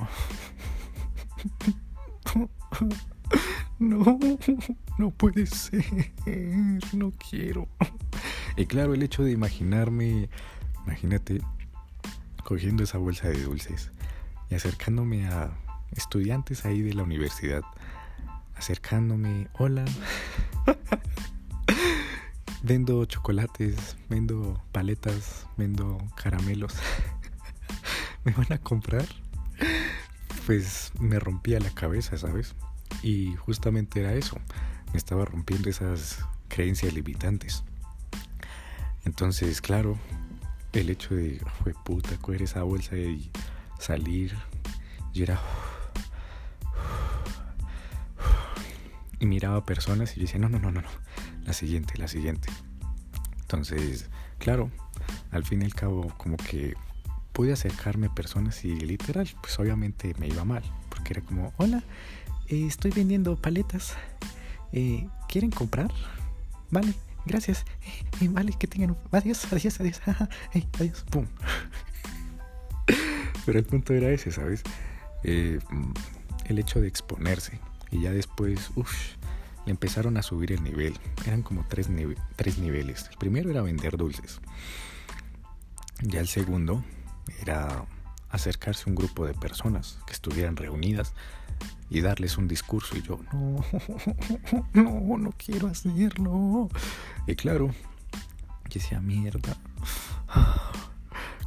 no, 3.79 4.19
no 4.99 5.11
puede 5.11 5.47
ser, 5.47 5.85
no 6.93 7.13
quiero. 7.13 7.69
Y 8.57 8.67
claro, 8.67 8.95
el 8.95 9.03
hecho 9.03 9.23
de 9.23 9.33
imaginarme, 9.33 10.29
imagínate, 10.85 11.41
cogiendo 12.45 12.83
esa 12.83 12.99
bolsa 12.99 13.29
de 13.29 13.43
dulces 13.43 13.91
y 14.51 14.55
acercándome 14.55 15.27
a 15.27 15.57
estudiantes 15.93 16.65
ahí 16.65 16.83
de 16.83 16.95
la 16.95 17.03
universidad, 17.03 17.63
acercándome, 18.57 19.49
hola, 19.59 19.85
vendo 22.63 23.05
chocolates, 23.05 23.97
vendo 24.09 24.63
paletas, 24.73 25.47
vendo 25.57 25.99
caramelos, 26.17 26.75
¿me 28.25 28.33
van 28.33 28.53
a 28.53 28.59
comprar? 28.59 29.07
Pues 30.49 30.93
me 30.99 31.19
rompía 31.19 31.61
la 31.61 31.69
cabeza, 31.69 32.17
¿sabes? 32.17 32.55
Y 33.03 33.37
justamente 33.37 34.01
era 34.01 34.15
eso, 34.15 34.39
me 34.95 34.97
estaba 34.97 35.27
rompiendo 35.27 35.69
esas 35.69 36.25
creencias 36.49 36.95
limitantes. 36.95 37.65
Entonces, 39.05 39.61
claro, 39.61 39.99
el 40.73 40.89
hecho 40.89 41.15
de, 41.15 41.39
fue 41.63 41.75
puta, 41.75 42.17
coger 42.17 42.41
esa 42.41 42.63
bolsa 42.63 42.97
y 42.97 43.31
salir, 43.79 44.35
y 45.13 45.23
era... 45.23 45.39
Y 49.21 49.27
miraba 49.27 49.67
personas 49.67 50.17
y 50.17 50.21
decía, 50.21 50.41
no, 50.41 50.49
no, 50.49 50.59
no, 50.59 50.71
no, 50.71 50.81
no, 50.81 50.89
la 51.45 51.53
siguiente, 51.53 51.99
la 51.99 52.09
siguiente. 52.09 52.49
Entonces, 53.43 54.09
claro, 54.39 54.71
al 55.31 55.45
fin 55.45 55.61
y 55.61 55.67
al 55.67 55.75
cabo, 55.75 56.09
como 56.17 56.39
que 56.39 56.75
pude 57.39 57.53
acercarme 57.53 58.09
a 58.09 58.13
personas 58.13 58.65
y 58.65 58.75
literal, 58.81 59.29
pues 59.41 59.57
obviamente 59.61 60.13
me 60.19 60.27
iba 60.27 60.45
mal, 60.45 60.65
porque 60.89 61.13
era 61.13 61.23
como, 61.23 61.53
hola, 61.57 61.85
eh, 62.49 62.67
estoy 62.67 62.91
vendiendo 62.91 63.37
paletas, 63.37 63.95
eh, 64.73 65.07
¿quieren 65.29 65.53
comprar? 65.53 65.89
Vale, 66.73 66.93
gracias, 67.27 67.65
eh, 68.21 68.29
vale, 68.29 68.55
que 68.59 68.67
tengan, 68.67 68.97
adiós, 69.13 69.47
adiós, 69.53 69.79
adiós, 69.79 70.01
adiós, 70.75 71.05
pum. 71.13 71.27
Pero 73.47 73.61
el 73.61 73.65
punto 73.65 73.95
era 73.95 74.11
ese, 74.11 74.33
¿sabes? 74.33 74.65
el 75.23 76.59
hecho 76.59 76.81
de 76.81 76.89
exponerse 76.89 77.61
y 77.93 78.01
ya 78.01 78.11
después, 78.11 78.73
uff, 78.75 79.15
le 79.65 79.71
empezaron 79.71 80.17
a 80.17 80.23
subir 80.23 80.51
el 80.51 80.65
nivel. 80.65 80.99
Eran 81.25 81.43
como 81.43 81.65
tres, 81.69 81.89
tres 82.35 82.59
niveles. 82.59 83.07
El 83.13 83.17
primero 83.17 83.49
era 83.49 83.63
vender 83.63 83.97
dulces. 83.97 84.41
Ya 86.03 86.19
el 86.19 86.27
segundo 86.27 86.83
era 87.41 87.85
acercarse 88.31 88.85
a 88.87 88.91
un 88.91 88.97
grupo 88.97 89.27
de 89.27 89.35
personas 89.35 89.99
que 90.07 90.13
estuvieran 90.13 90.57
reunidas 90.57 91.15
y 91.91 92.01
darles 92.01 92.37
un 92.37 92.49
discurso 92.49 92.97
y 92.97 93.03
yo 93.03 93.19
no 93.33 93.65
no 94.75 95.19
no 95.19 95.33
quiero 95.37 95.69
hacerlo 95.69 96.69
y 97.27 97.35
claro 97.35 97.71
yo 98.65 98.75
decía 98.75 99.01
mierda 99.01 99.57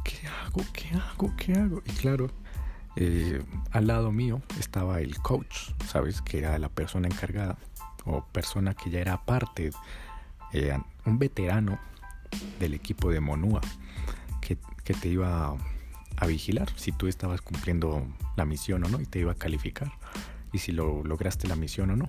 qué 0.02 0.26
hago 0.26 0.64
qué 0.72 0.88
hago 0.96 1.32
qué 1.36 1.52
hago 1.54 1.82
y 1.86 1.92
claro 1.92 2.30
eh, 2.96 3.42
al 3.70 3.86
lado 3.86 4.10
mío 4.10 4.42
estaba 4.58 5.00
el 5.00 5.16
coach 5.18 5.70
sabes 5.88 6.20
que 6.20 6.38
era 6.38 6.58
la 6.58 6.68
persona 6.68 7.06
encargada 7.06 7.56
o 8.04 8.24
persona 8.24 8.74
que 8.74 8.90
ya 8.90 9.00
era 9.00 9.24
parte 9.24 9.70
eh, 10.52 10.76
un 11.06 11.18
veterano 11.18 11.78
del 12.58 12.74
equipo 12.74 13.10
de 13.10 13.20
Monúa 13.20 13.60
que, 14.42 14.58
te 14.94 15.08
iba 15.08 15.56
a 16.16 16.26
vigilar 16.26 16.68
si 16.76 16.92
tú 16.92 17.06
estabas 17.06 17.40
cumpliendo 17.40 18.06
la 18.36 18.44
misión 18.44 18.84
o 18.84 18.88
no 18.88 19.00
y 19.00 19.06
te 19.06 19.20
iba 19.20 19.32
a 19.32 19.36
calificar 19.36 19.90
y 20.52 20.58
si 20.58 20.72
lo 20.72 21.02
lograste 21.02 21.48
la 21.48 21.56
misión 21.56 21.90
o 21.90 21.96
no. 21.96 22.08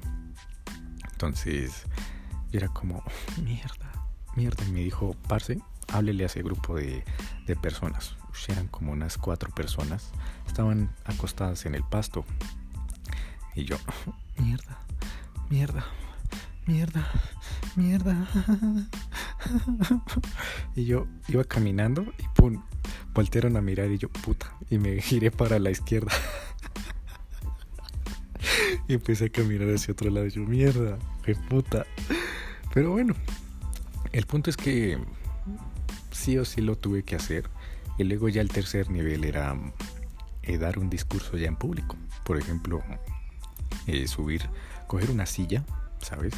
Entonces 1.12 1.86
era 2.52 2.68
como, 2.68 3.04
mierda, 3.42 3.92
mierda. 4.36 4.64
Y 4.66 4.72
me 4.72 4.82
dijo, 4.82 5.16
parce, 5.28 5.60
háblele 5.88 6.24
a 6.24 6.26
ese 6.28 6.44
grupo 6.44 6.76
de, 6.76 7.04
de 7.48 7.56
personas. 7.56 8.16
eran 8.50 8.68
como 8.68 8.92
unas 8.92 9.18
cuatro 9.18 9.50
personas. 9.52 10.12
Estaban 10.46 10.94
acostadas 11.06 11.66
en 11.66 11.76
el 11.76 11.84
pasto. 11.84 12.26
Y 13.56 13.66
yo, 13.66 13.78
mierda, 14.38 14.78
mierda, 15.50 15.86
mierda, 16.66 17.08
mierda. 17.76 18.28
y 20.76 20.86
yo 20.86 21.08
iba 21.28 21.44
caminando 21.44 22.06
y 22.18 22.24
pum, 22.36 22.62
voltearon 23.14 23.58
a 23.58 23.62
mirar 23.62 23.92
y 23.92 23.98
yo, 23.98 24.10
puta, 24.10 24.54
y 24.70 24.78
me 24.78 25.02
giré 25.02 25.32
para 25.32 25.60
la 25.60 25.72
izquierda. 25.72 26.12
y 28.88 28.94
empecé 28.94 29.26
a 29.26 29.30
caminar 29.30 29.70
hacia 29.70 29.94
otro 29.94 30.10
lado 30.10 30.28
y 30.28 30.32
yo, 30.32 30.42
mierda, 30.42 30.98
qué 31.24 31.36
puta. 31.36 31.86
Pero 32.74 32.92
bueno, 32.92 33.14
el 34.12 34.26
punto 34.26 34.50
es 34.50 34.58
que 34.58 34.98
sí 36.12 36.38
o 36.38 36.46
sí 36.46 36.62
lo 36.62 36.76
tuve 36.76 37.04
que 37.04 37.16
hacer. 37.16 37.50
Y 37.98 38.04
luego 38.04 38.30
ya 38.30 38.42
el 38.42 38.50
tercer 38.50 38.90
nivel 38.90 39.24
era 39.24 39.56
eh, 40.42 40.58
dar 40.58 40.80
un 40.80 40.90
discurso 40.90 41.38
ya 41.38 41.48
en 41.48 41.56
público. 41.56 41.96
Por 42.24 42.38
ejemplo, 42.38 42.84
eh, 43.88 44.08
subir, 44.08 44.50
coger 44.88 45.12
una 45.12 45.26
silla, 45.26 45.64
¿sabes? 46.02 46.34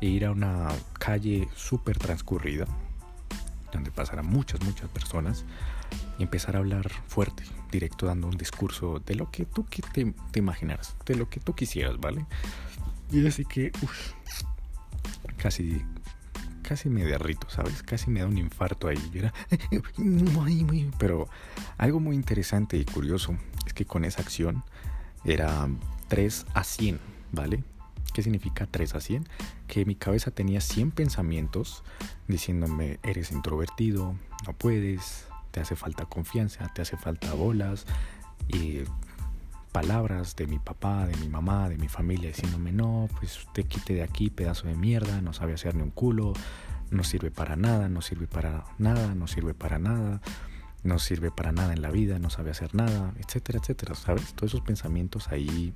E 0.00 0.06
ir 0.06 0.24
a 0.24 0.30
una 0.30 0.68
calle 0.98 1.48
súper 1.54 1.98
transcurrida, 1.98 2.66
donde 3.72 3.90
pasaran 3.90 4.26
muchas, 4.26 4.60
muchas 4.62 4.88
personas 4.88 5.44
y 6.18 6.22
empezar 6.22 6.56
a 6.56 6.60
hablar 6.60 6.90
fuerte, 7.06 7.44
directo, 7.70 8.06
dando 8.06 8.26
un 8.26 8.36
discurso 8.36 9.00
de 9.00 9.14
lo 9.14 9.30
que 9.30 9.44
tú 9.44 9.64
te, 9.92 10.12
te 10.30 10.38
imaginaras, 10.38 10.96
de 11.06 11.16
lo 11.16 11.28
que 11.28 11.40
tú 11.40 11.54
quisieras, 11.54 11.98
¿vale? 11.98 12.26
Y 13.12 13.26
así 13.26 13.44
que, 13.44 13.72
uff, 13.82 14.12
casi, 15.36 15.82
casi 16.62 16.88
me 16.88 17.04
derrito, 17.04 17.48
¿sabes? 17.50 17.82
Casi 17.82 18.10
me 18.10 18.20
da 18.20 18.26
un 18.26 18.38
infarto 18.38 18.88
ahí. 18.88 19.10
Era, 19.14 19.32
pero 20.98 21.28
algo 21.78 22.00
muy 22.00 22.14
interesante 22.14 22.76
y 22.76 22.84
curioso 22.84 23.36
es 23.66 23.72
que 23.72 23.84
con 23.84 24.04
esa 24.04 24.22
acción 24.22 24.62
era 25.24 25.68
3 26.08 26.46
a 26.54 26.64
100, 26.64 27.00
¿vale? 27.32 27.64
¿Qué 28.12 28.22
significa 28.22 28.66
3 28.66 28.94
a 28.94 29.00
100? 29.00 29.28
Que 29.66 29.84
mi 29.84 29.94
cabeza 29.94 30.30
tenía 30.30 30.60
100 30.60 30.90
pensamientos 30.90 31.84
diciéndome, 32.28 32.98
eres 33.02 33.30
introvertido, 33.30 34.16
no 34.46 34.52
puedes, 34.52 35.26
te 35.50 35.60
hace 35.60 35.76
falta 35.76 36.06
confianza, 36.06 36.70
te 36.74 36.82
hace 36.82 36.96
falta 36.96 37.32
bolas 37.34 37.86
y 38.48 38.80
palabras 39.72 40.34
de 40.36 40.46
mi 40.46 40.58
papá, 40.58 41.06
de 41.06 41.16
mi 41.16 41.28
mamá, 41.28 41.68
de 41.68 41.78
mi 41.78 41.88
familia 41.88 42.28
diciéndome, 42.28 42.72
no, 42.72 43.08
pues 43.18 43.46
te 43.54 43.64
quite 43.64 43.94
de 43.94 44.02
aquí, 44.02 44.30
pedazo 44.30 44.66
de 44.66 44.74
mierda, 44.74 45.20
no 45.20 45.32
sabe 45.32 45.54
hacer 45.54 45.74
ni 45.74 45.82
un 45.82 45.90
culo, 45.90 46.32
no 46.90 47.04
sirve 47.04 47.30
para 47.30 47.56
nada, 47.56 47.88
no 47.88 48.02
sirve 48.02 48.26
para 48.26 48.64
nada, 48.78 49.14
no 49.14 49.26
sirve 49.28 49.54
para 49.54 49.78
nada, 49.78 50.20
no 50.82 50.98
sirve 50.98 51.30
para 51.30 51.52
nada 51.52 51.72
en 51.72 51.82
la 51.82 51.90
vida, 51.90 52.18
no 52.18 52.30
sabe 52.30 52.50
hacer 52.50 52.74
nada, 52.74 53.14
etcétera, 53.18 53.60
etcétera, 53.60 53.94
¿sabes? 53.94 54.34
Todos 54.34 54.52
esos 54.52 54.62
pensamientos 54.62 55.28
ahí 55.28 55.72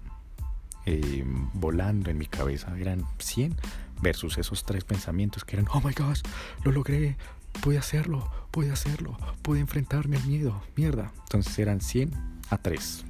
eh, 0.87 1.25
volando 1.55 2.11
en 2.11 2.19
mi 2.19 2.27
cabeza 2.27 2.77
eran 2.79 3.05
100 3.19 3.57
versus 4.03 4.39
esos 4.39 4.65
tres 4.65 4.85
pensamientos 4.85 5.45
que 5.45 5.57
eran, 5.57 5.67
oh 5.73 5.81
my 5.81 5.93
gosh, 5.93 6.21
lo 6.65 6.73
logré, 6.73 7.17
pude 7.63 7.79
hacerlo, 7.79 8.31
pude 8.51 8.71
hacerlo, 8.71 9.17
pude 9.43 9.61
enfrentarme 9.61 10.17
al 10.17 10.27
miedo, 10.27 10.63
mierda. 10.77 11.13
Entonces 11.25 11.59
eran 11.59 11.81
100 11.81 12.13
a 12.51 12.59
3. 12.59 13.05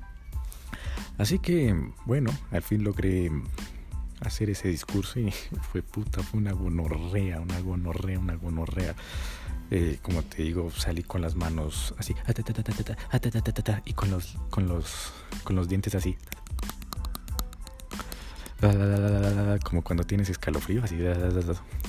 Así 1.19 1.39
que, 1.39 1.75
bueno, 2.07 2.31
al 2.51 2.63
fin 2.63 2.85
logré 2.85 3.31
hacer 4.21 4.51
ese 4.51 4.69
discurso 4.69 5.21
y 5.21 5.31
fue 5.73 5.83
puta, 5.83 6.23
fue 6.23 6.41
una 6.41 6.53
gonorrea, 6.53 7.41
una 7.41 7.61
gonorrea, 7.61 8.19
una 8.19 8.35
gonorrea. 8.35 8.95
Eh, 9.71 9.99
como 10.03 10.23
te 10.23 10.43
digo, 10.43 10.71
salí 10.71 11.03
con 11.03 11.23
las 11.23 11.37
manos 11.37 11.95
así 11.99 12.15
y 13.87 13.93
con 13.95 14.11
los, 14.11 14.37
con 14.51 14.69
los, 14.69 15.13
con 15.43 15.57
los 15.57 15.69
dientes 15.69 15.95
así. 15.95 16.17
Como 19.65 19.83
cuando 19.83 20.05
tienes 20.05 20.31
escalofrío, 20.31 20.83
así. 20.85 20.99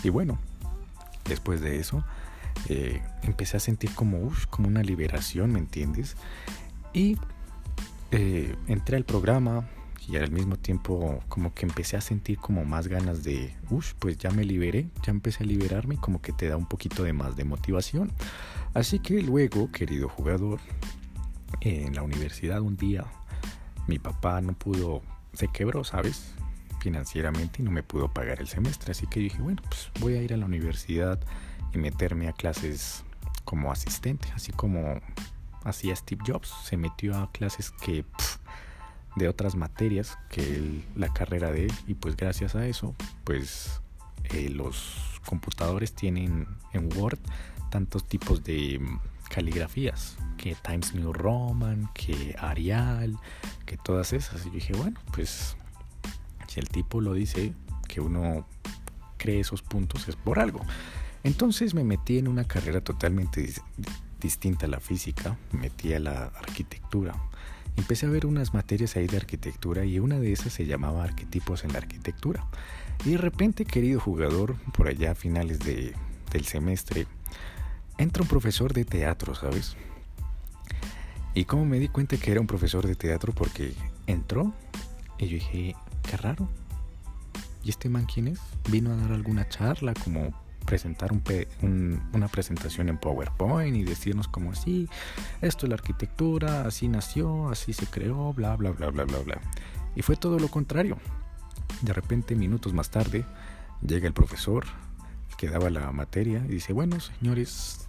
Y 0.03 0.09
bueno, 0.09 0.39
después 1.27 1.61
de 1.61 1.79
eso, 1.79 2.03
eh, 2.69 3.01
empecé 3.23 3.57
a 3.57 3.59
sentir 3.59 3.93
como, 3.93 4.31
como 4.49 4.67
una 4.67 4.83
liberación, 4.83 5.51
¿me 5.51 5.59
entiendes? 5.59 6.15
Y 6.93 7.17
eh, 8.11 8.55
entré 8.67 8.97
al 8.97 9.03
programa 9.03 9.67
y 10.07 10.17
al 10.17 10.31
mismo 10.31 10.55
tiempo 10.55 11.23
como 11.29 11.53
que 11.53 11.65
empecé 11.65 11.97
a 11.97 12.01
sentir 12.01 12.37
como 12.37 12.63
más 12.63 12.87
ganas 12.87 13.23
de, 13.23 13.55
uff, 13.69 13.93
pues 13.99 14.17
ya 14.17 14.29
me 14.31 14.43
liberé, 14.43 14.89
ya 15.03 15.11
empecé 15.11 15.43
a 15.43 15.47
liberarme, 15.47 15.97
como 15.97 16.21
que 16.21 16.31
te 16.31 16.47
da 16.47 16.57
un 16.57 16.67
poquito 16.67 17.03
de 17.03 17.13
más 17.13 17.35
de 17.35 17.43
motivación. 17.43 18.11
Así 18.73 18.99
que 18.99 19.21
luego, 19.21 19.71
querido 19.71 20.09
jugador, 20.09 20.59
en 21.61 21.95
la 21.95 22.03
universidad 22.03 22.61
un 22.61 22.75
día 22.75 23.05
mi 23.87 23.99
papá 23.99 24.41
no 24.41 24.53
pudo, 24.53 25.01
se 25.33 25.47
quebró, 25.47 25.83
¿sabes? 25.83 26.33
Financieramente 26.85 27.63
y 27.63 27.65
no 27.65 27.71
me 27.71 27.81
pudo 27.81 28.13
pagar 28.13 28.39
el 28.39 28.47
semestre. 28.47 28.91
Así 28.91 29.07
que 29.07 29.19
dije, 29.19 29.41
bueno, 29.41 29.63
pues 29.67 29.89
voy 29.99 30.13
a 30.13 30.21
ir 30.21 30.35
a 30.35 30.37
la 30.37 30.45
universidad 30.45 31.19
y 31.73 31.79
meterme 31.79 32.27
a 32.27 32.33
clases 32.33 33.03
como 33.43 33.71
asistente, 33.71 34.27
así 34.35 34.51
como 34.51 35.01
hacía 35.63 35.95
Steve 35.95 36.23
Jobs. 36.27 36.53
Se 36.63 36.77
metió 36.77 37.17
a 37.17 37.31
clases 37.31 37.71
que 37.71 38.05
de 39.15 39.27
otras 39.27 39.55
materias 39.55 40.15
que 40.29 40.83
la 40.95 41.11
carrera 41.11 41.51
de 41.51 41.65
él 41.65 41.73
y 41.87 41.95
pues 41.95 42.15
gracias 42.15 42.53
a 42.53 42.67
eso 42.67 42.93
pues 43.23 43.81
eh, 44.25 44.49
los 44.49 45.19
computadores 45.25 45.93
tienen 45.93 46.47
en 46.73 46.95
Word 46.95 47.17
tantos 47.71 48.07
tipos 48.07 48.43
de 48.43 48.79
caligrafías 49.29 50.17
que 50.37 50.53
Times 50.53 50.93
New 50.93 51.13
Roman, 51.13 51.89
que 51.95 52.35
Arial, 52.37 53.17
que 53.65 53.75
todas 53.75 54.13
esas. 54.13 54.45
Y 54.45 54.49
yo 54.49 54.55
dije, 54.55 54.73
bueno, 54.73 54.99
pues 55.13 55.57
el 56.59 56.69
tipo 56.69 57.01
lo 57.01 57.13
dice, 57.13 57.53
que 57.87 58.01
uno 58.01 58.47
cree 59.17 59.39
esos 59.39 59.61
puntos 59.61 60.07
es 60.07 60.15
por 60.15 60.39
algo. 60.39 60.61
Entonces 61.23 61.73
me 61.73 61.83
metí 61.83 62.17
en 62.17 62.27
una 62.27 62.43
carrera 62.43 62.81
totalmente 62.81 63.51
distinta 64.21 64.65
a 64.65 64.69
la 64.69 64.79
física, 64.79 65.37
me 65.51 65.61
metí 65.61 65.93
a 65.93 65.99
la 65.99 66.25
arquitectura. 66.25 67.15
Empecé 67.77 68.05
a 68.05 68.09
ver 68.09 68.25
unas 68.25 68.53
materias 68.53 68.95
ahí 68.95 69.07
de 69.07 69.17
arquitectura 69.17 69.85
y 69.85 69.99
una 69.99 70.19
de 70.19 70.31
esas 70.31 70.53
se 70.53 70.65
llamaba 70.65 71.03
arquetipos 71.03 71.63
en 71.63 71.73
la 71.73 71.79
arquitectura. 71.79 72.45
Y 73.03 73.11
de 73.11 73.17
repente, 73.17 73.65
querido 73.65 73.99
jugador, 73.99 74.55
por 74.73 74.87
allá 74.87 75.11
a 75.11 75.15
finales 75.15 75.59
de, 75.59 75.93
del 76.31 76.45
semestre, 76.45 77.07
entra 77.97 78.23
un 78.23 78.29
profesor 78.29 78.73
de 78.73 78.85
teatro, 78.85 79.35
¿sabes? 79.35 79.75
Y 81.33 81.45
como 81.45 81.65
me 81.65 81.79
di 81.79 81.89
cuenta 81.89 82.17
que 82.17 82.31
era 82.31 82.39
un 82.39 82.47
profesor 82.47 82.87
de 82.87 82.95
teatro 82.95 83.33
porque 83.33 83.73
entró 84.07 84.53
y 85.17 85.27
yo 85.27 85.33
dije, 85.33 85.75
qué 86.05 86.17
raro. 86.17 86.47
¿Y 87.63 87.69
este 87.69 87.89
man 87.89 88.05
quién 88.05 88.27
es? 88.27 88.39
Vino 88.69 88.91
a 88.91 88.95
dar 88.95 89.11
alguna 89.11 89.47
charla, 89.49 89.93
como 89.93 90.33
presentar 90.65 91.11
un, 91.11 92.01
una 92.13 92.27
presentación 92.27 92.89
en 92.89 92.97
PowerPoint 92.97 93.75
y 93.75 93.83
decirnos 93.83 94.27
como 94.27 94.51
así, 94.51 94.89
esto 95.41 95.65
es 95.65 95.69
la 95.69 95.75
arquitectura, 95.75 96.65
así 96.65 96.87
nació, 96.87 97.49
así 97.49 97.73
se 97.73 97.85
creó, 97.85 98.33
bla, 98.33 98.55
bla, 98.55 98.71
bla, 98.71 98.89
bla, 98.89 99.03
bla, 99.03 99.19
bla. 99.19 99.41
Y 99.95 100.01
fue 100.01 100.15
todo 100.15 100.39
lo 100.39 100.47
contrario. 100.47 100.97
De 101.81 101.93
repente, 101.93 102.35
minutos 102.35 102.73
más 102.73 102.89
tarde, 102.89 103.25
llega 103.85 104.07
el 104.07 104.13
profesor 104.13 104.65
que 105.37 105.49
daba 105.49 105.69
la 105.69 105.91
materia 105.91 106.43
y 106.45 106.53
dice, 106.53 106.73
bueno, 106.73 106.99
señores, 106.99 107.85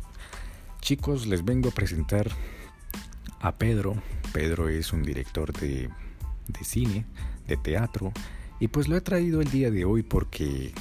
Chicos, 0.87 1.27
les 1.27 1.45
vengo 1.45 1.71
a 1.71 1.73
presentar 1.73 2.31
a 3.41 3.57
Pedro. 3.57 3.97
Pedro 4.33 4.69
es 4.69 4.93
un 4.93 5.03
director 5.03 5.53
de, 5.53 5.91
cine, 6.63 7.05
de 7.47 7.57
teatro, 7.57 8.13
y 8.61 8.69
pues 8.69 8.89
lo 8.89 8.97
he 8.97 9.01
traído 9.01 9.41
el 9.41 9.51
día 9.51 9.71
de 9.71 9.85
hoy 9.85 10.03
porque 10.03 10.73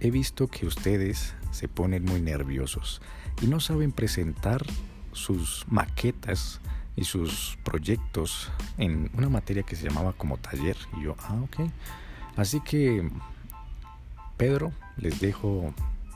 he 0.00 0.10
visto 0.10 0.48
que 0.48 0.66
ustedes 0.66 1.34
se 1.50 1.68
ponen 1.68 2.04
muy 2.04 2.20
nerviosos 2.20 3.00
y 3.42 3.46
no 3.46 3.60
saben 3.60 3.92
presentar 3.92 4.64
sus 5.12 5.64
maquetas 5.68 6.60
y 6.96 7.04
sus 7.04 7.58
proyectos 7.62 8.50
en 8.78 9.10
una 9.14 9.28
materia 9.28 9.62
que 9.62 9.76
se 9.76 9.88
llamaba 9.88 10.12
como 10.12 10.38
taller. 10.38 10.76
Y 10.98 11.04
yo, 11.04 11.16
ah, 11.20 11.40
ok. 11.42 11.70
Así 12.36 12.60
que, 12.60 13.10
Pedro, 14.36 14.72
les 14.96 15.20
dejo, 15.20 15.74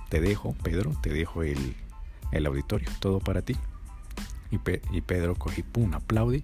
te 0.08 0.20
dejo, 0.20 0.54
Pedro, 0.62 0.92
te 1.02 1.10
dejo 1.10 1.42
el, 1.42 1.76
el 2.32 2.46
auditorio, 2.46 2.88
todo 2.98 3.20
para 3.20 3.42
ti. 3.42 3.56
Y, 4.50 4.58
y 4.96 5.00
Pedro 5.02 5.34
cogí, 5.34 5.62
pum, 5.62 5.94
aplaude. 5.94 6.42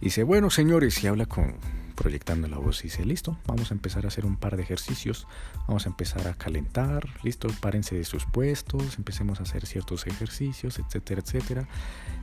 Y 0.00 0.06
dice, 0.06 0.22
bueno 0.22 0.50
señores, 0.50 1.02
y 1.02 1.06
habla 1.06 1.26
con 1.26 1.54
proyectando 1.98 2.46
la 2.46 2.58
voz 2.58 2.80
y 2.80 2.84
dice, 2.84 3.04
listo, 3.04 3.36
vamos 3.46 3.72
a 3.72 3.74
empezar 3.74 4.04
a 4.04 4.08
hacer 4.08 4.24
un 4.24 4.36
par 4.36 4.56
de 4.56 4.62
ejercicios, 4.62 5.26
vamos 5.66 5.86
a 5.86 5.88
empezar 5.88 6.28
a 6.28 6.34
calentar, 6.34 7.08
listo, 7.24 7.48
párense 7.60 7.96
de 7.96 8.04
sus 8.04 8.24
puestos, 8.24 8.96
empecemos 8.98 9.40
a 9.40 9.42
hacer 9.42 9.66
ciertos 9.66 10.06
ejercicios, 10.06 10.78
etcétera, 10.78 11.22
etcétera. 11.24 11.68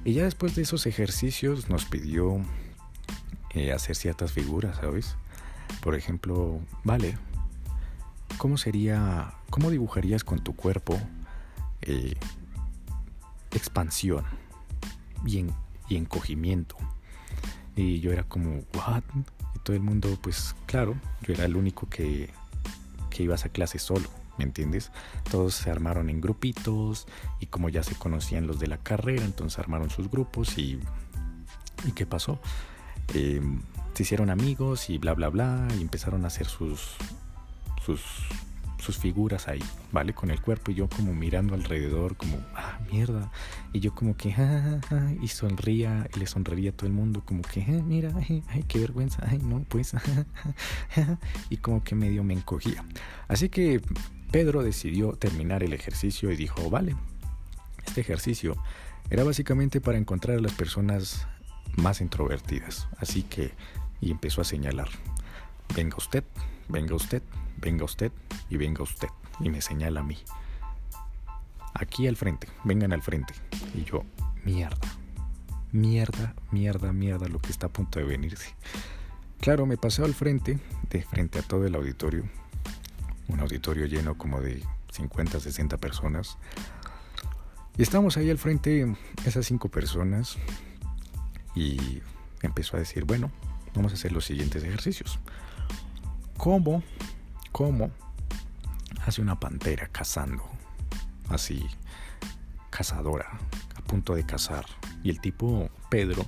Y 0.05 0.13
ya 0.13 0.23
después 0.23 0.55
de 0.55 0.61
esos 0.61 0.85
ejercicios 0.85 1.69
nos 1.69 1.83
pidió 1.83 2.41
eh, 3.53 3.73
hacer 3.73 3.97
ciertas 3.97 4.31
figuras, 4.31 4.77
¿sabes? 4.77 5.17
Por 5.81 5.95
ejemplo, 5.95 6.61
vale, 6.85 7.17
¿cómo 8.37 8.57
sería, 8.57 9.33
cómo 9.49 9.71
dibujarías 9.71 10.23
con 10.23 10.39
tu 10.39 10.55
cuerpo 10.55 10.97
eh, 11.81 12.15
expansión 13.51 14.25
y, 15.25 15.45
encogimiento. 15.89 16.75
Y 17.75 17.99
yo 17.99 18.11
era 18.11 18.23
como, 18.23 18.63
¿what? 18.73 19.03
Y 19.55 19.59
todo 19.59 19.75
el 19.75 19.81
mundo, 19.81 20.17
pues 20.21 20.55
claro, 20.65 20.95
yo 21.21 21.33
era 21.33 21.45
el 21.45 21.55
único 21.55 21.89
que, 21.89 22.29
que 23.09 23.23
iba 23.23 23.35
a 23.35 23.49
clase 23.49 23.79
solo, 23.79 24.09
¿me 24.37 24.43
entiendes? 24.43 24.91
Todos 25.31 25.55
se 25.55 25.71
armaron 25.71 26.09
en 26.09 26.21
grupitos 26.21 27.07
y 27.39 27.45
como 27.47 27.69
ya 27.69 27.83
se 27.83 27.95
conocían 27.95 28.47
los 28.47 28.59
de 28.59 28.67
la 28.67 28.77
carrera, 28.77 29.23
entonces 29.23 29.59
armaron 29.59 29.89
sus 29.89 30.11
grupos 30.11 30.57
y, 30.57 30.79
¿y 31.85 31.91
qué 31.93 32.05
pasó? 32.05 32.39
Eh, 33.13 33.41
se 33.93 34.03
hicieron 34.03 34.29
amigos 34.29 34.89
y 34.89 34.97
bla, 34.97 35.13
bla, 35.13 35.29
bla, 35.29 35.67
y 35.77 35.81
empezaron 35.81 36.25
a 36.25 36.27
hacer 36.27 36.47
sus, 36.47 36.95
sus 37.85 38.01
sus 38.85 38.97
figuras 38.97 39.47
ahí, 39.47 39.63
¿vale? 39.91 40.13
Con 40.13 40.29
el 40.29 40.39
cuerpo 40.39 40.69
y 40.69 40.75
yo 40.75 40.87
como 40.87 41.13
mirando 41.13 41.55
alrededor, 41.55 42.15
como, 42.15 42.37
ah, 42.53 42.77
mierda. 42.91 43.31
Y 43.73 43.79
yo 43.79 43.95
como 43.95 44.15
que, 44.15 44.35
y 45.21 45.27
sonría, 45.27 46.07
y 46.15 46.19
le 46.19 46.27
sonreía 46.27 46.69
a 46.69 46.73
todo 46.73 46.85
el 46.85 46.93
mundo, 46.93 47.23
como 47.25 47.41
que, 47.41 47.61
mira, 47.65 48.13
ay, 48.47 48.63
qué 48.67 48.79
vergüenza, 48.79 49.23
ay, 49.27 49.39
no, 49.39 49.65
pues, 49.67 49.93
y 51.49 51.57
como 51.57 51.83
que 51.83 51.95
medio 51.95 52.23
me 52.23 52.35
encogía. 52.35 52.85
Así 53.27 53.49
que 53.49 53.81
Pedro 54.31 54.61
decidió 54.61 55.13
terminar 55.13 55.63
el 55.63 55.73
ejercicio 55.73 56.31
y 56.31 56.35
dijo, 56.35 56.69
vale, 56.69 56.95
este 57.87 58.01
ejercicio 58.01 58.55
era 59.09 59.23
básicamente 59.23 59.81
para 59.81 59.97
encontrar 59.97 60.37
a 60.37 60.41
las 60.41 60.53
personas 60.53 61.27
más 61.75 62.01
introvertidas. 62.01 62.87
Así 62.97 63.23
que, 63.23 63.51
y 63.99 64.11
empezó 64.11 64.41
a 64.41 64.43
señalar, 64.43 64.89
venga 65.75 65.97
usted, 65.97 66.23
venga 66.69 66.95
usted, 66.95 67.21
venga 67.57 67.85
usted 67.85 68.11
y 68.49 68.57
venga 68.57 68.83
usted. 68.83 69.09
Y 69.39 69.49
me 69.49 69.61
señala 69.61 69.99
a 69.99 70.03
mí. 70.03 70.17
Aquí 71.73 72.07
al 72.07 72.15
frente, 72.15 72.47
vengan 72.63 72.93
al 72.93 73.01
frente. 73.01 73.33
Y 73.73 73.83
yo, 73.83 74.03
mierda, 74.43 74.87
mierda, 75.71 76.33
mierda, 76.51 76.93
mierda, 76.93 77.27
lo 77.27 77.39
que 77.39 77.51
está 77.51 77.67
a 77.67 77.73
punto 77.73 77.99
de 77.99 78.05
venirse. 78.05 78.55
Claro, 79.41 79.65
me 79.65 79.77
pasé 79.77 80.03
al 80.03 80.13
frente, 80.13 80.59
de 80.89 81.03
frente 81.03 81.39
a 81.39 81.41
todo 81.41 81.65
el 81.65 81.75
auditorio. 81.75 82.23
Un 83.27 83.39
auditorio 83.41 83.85
lleno 83.85 84.17
como 84.17 84.39
de 84.41 84.63
50, 84.91 85.39
60 85.39 85.77
personas. 85.77 86.37
Y 87.77 87.81
estamos 87.81 88.15
ahí 88.15 88.29
al 88.29 88.37
frente, 88.37 88.95
esas 89.25 89.45
cinco 89.45 89.69
personas. 89.69 90.37
Y 91.55 92.01
empezó 92.41 92.77
a 92.77 92.79
decir, 92.79 93.03
bueno, 93.03 93.31
vamos 93.75 93.91
a 93.91 93.95
hacer 93.95 94.13
los 94.13 94.25
siguientes 94.25 94.63
ejercicios. 94.63 95.19
¿Cómo 96.37 96.83
cómo 97.55 97.89
hace 99.05 99.21
una 99.21 99.39
pantera 99.39 99.87
cazando, 99.87 100.43
así, 101.29 101.65
cazadora, 102.69 103.29
a 103.77 103.81
punto 103.81 104.13
de 104.13 104.25
cazar. 104.25 104.65
Y 105.03 105.09
el 105.09 105.21
tipo, 105.21 105.69
Pedro, 105.89 106.25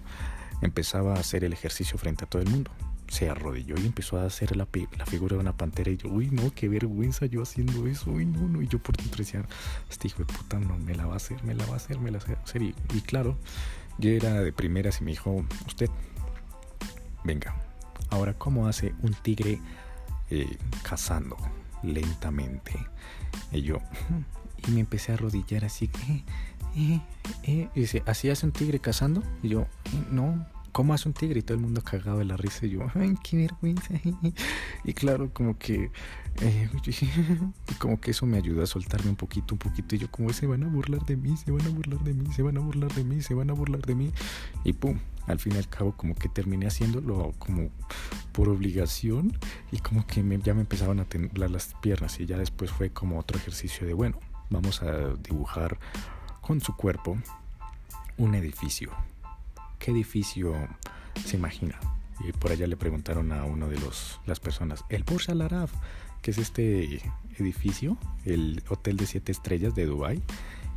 empezaba 0.61 1.15
a 1.15 1.19
hacer 1.19 1.43
el 1.43 1.51
ejercicio 1.51 1.97
frente 1.97 2.23
a 2.23 2.29
todo 2.29 2.41
el 2.41 2.49
mundo. 2.49 2.71
Se 3.09 3.29
arrodilló 3.29 3.75
y 3.77 3.85
empezó 3.85 4.17
a 4.17 4.23
hacer 4.25 4.55
la, 4.55 4.67
figura 5.05 5.35
de 5.35 5.41
una 5.41 5.57
pantera. 5.57 5.91
Y 5.91 5.97
yo, 5.97 6.07
uy, 6.07 6.29
no, 6.31 6.49
qué 6.55 6.69
vergüenza 6.69 7.25
yo 7.25 7.41
haciendo 7.41 7.85
eso. 7.87 8.09
Uy, 8.09 8.25
no, 8.25 8.47
no. 8.47 8.61
Y 8.61 8.69
yo 8.69 8.79
por 8.79 8.95
dentro 8.95 9.17
decía, 9.17 9.43
este 9.89 10.07
hijo 10.07 10.19
de 10.19 10.33
puta, 10.33 10.59
no, 10.59 10.77
me 10.77 10.95
la 10.95 11.07
va 11.07 11.15
a 11.15 11.17
hacer, 11.17 11.43
me 11.43 11.55
la 11.55 11.65
va 11.65 11.73
a 11.73 11.75
hacer, 11.75 11.99
me 11.99 12.09
la 12.09 12.19
va 12.19 12.35
a 12.39 12.41
hacer. 12.41 12.61
Y, 12.61 12.73
y 12.93 13.01
claro, 13.01 13.37
yo 13.97 14.11
era 14.11 14.41
de 14.41 14.53
primeras 14.53 15.01
y 15.01 15.03
me 15.03 15.11
dijo, 15.11 15.43
usted, 15.65 15.89
venga, 17.25 17.53
ahora, 18.11 18.33
¿cómo 18.33 18.67
hace 18.67 18.93
un 19.01 19.13
tigre 19.13 19.59
eh, 20.29 20.57
cazando 20.83 21.37
lentamente. 21.83 22.73
Y 23.51 23.61
yo, 23.61 23.79
y 24.67 24.71
me 24.71 24.81
empecé 24.81 25.11
a 25.11 25.15
arrodillar 25.15 25.65
así. 25.65 25.89
Eh, 26.09 26.23
eh, 26.75 27.01
eh, 27.43 27.69
y 27.73 27.79
dice, 27.79 28.03
¿así 28.05 28.29
hace 28.29 28.45
un 28.45 28.51
tigre 28.51 28.79
cazando? 28.79 29.23
Y 29.41 29.49
yo, 29.49 29.65
no, 30.11 30.45
¿cómo 30.77 30.93
hace 30.93 31.09
un 31.09 31.13
tigre? 31.15 31.39
Y 31.39 31.41
todo 31.41 31.55
el 31.55 31.63
mundo 31.63 31.81
cagado 31.83 32.19
de 32.19 32.25
la 32.25 32.37
risa 32.37 32.67
y 32.67 32.69
yo, 32.69 32.81
ay, 32.93 33.15
qué 33.23 33.37
vergüenza. 33.37 33.95
Y 34.83 34.93
claro, 34.93 35.33
como 35.33 35.57
que, 35.57 35.89
eh, 36.41 36.69
como 37.79 37.99
que 37.99 38.11
eso 38.11 38.27
me 38.27 38.37
ayudó 38.37 38.61
a 38.61 38.67
soltarme 38.67 39.09
un 39.09 39.15
poquito, 39.15 39.55
un 39.55 39.57
poquito. 39.57 39.95
Y 39.95 39.97
yo 39.97 40.11
como, 40.11 40.31
se 40.33 40.45
van 40.45 40.61
a 40.61 40.67
burlar 40.67 41.03
de 41.03 41.17
mí, 41.17 41.35
se 41.35 41.49
van 41.49 41.65
a 41.65 41.69
burlar 41.69 42.01
de 42.01 42.13
mí, 42.13 42.31
se 42.31 42.43
van 42.43 42.57
a 42.57 42.59
burlar 42.59 42.93
de 42.93 43.03
mí, 43.03 43.23
se 43.23 43.33
van 43.33 43.49
a 43.49 43.53
burlar 43.53 43.81
de 43.81 43.95
mí. 43.95 44.11
Y 44.63 44.73
pum, 44.73 44.99
al 45.25 45.39
fin 45.39 45.55
y 45.55 45.57
al 45.57 45.67
cabo 45.67 45.93
como 45.93 46.13
que 46.13 46.29
terminé 46.29 46.67
haciéndolo 46.67 47.33
como 47.39 47.71
por 48.31 48.47
obligación 48.47 49.35
y 49.71 49.79
como 49.79 50.05
que 50.05 50.23
ya 50.43 50.53
me 50.53 50.61
empezaban 50.61 50.99
a 50.99 51.05
temblar 51.05 51.49
las 51.49 51.73
piernas 51.81 52.19
y 52.19 52.27
ya 52.27 52.37
después 52.37 52.69
fue 52.69 52.91
como 52.91 53.17
otro 53.17 53.39
ejercicio 53.39 53.87
de, 53.87 53.95
bueno, 53.95 54.19
vamos 54.51 54.83
a 54.83 55.15
dibujar 55.15 55.79
con 56.41 56.61
su 56.61 56.75
cuerpo 56.75 57.17
un 58.17 58.35
edificio. 58.35 58.91
¿Qué 59.79 59.91
edificio 59.91 60.55
se 61.25 61.37
imagina? 61.37 61.79
Y 62.27 62.31
por 62.31 62.51
allá 62.51 62.67
le 62.67 62.77
preguntaron 62.77 63.31
a 63.31 63.43
uno 63.45 63.69
de 63.69 63.79
los, 63.79 64.19
las 64.25 64.39
personas, 64.39 64.83
el 64.89 65.03
Burj 65.03 65.29
Al 65.29 65.41
Arab, 65.41 65.69
que 66.21 66.31
es 66.31 66.37
este 66.37 67.01
edificio, 67.37 67.97
el 68.25 68.63
hotel 68.69 68.97
de 68.97 69.05
siete 69.05 69.31
estrellas 69.31 69.75
de 69.75 69.85
Dubai, 69.85 70.21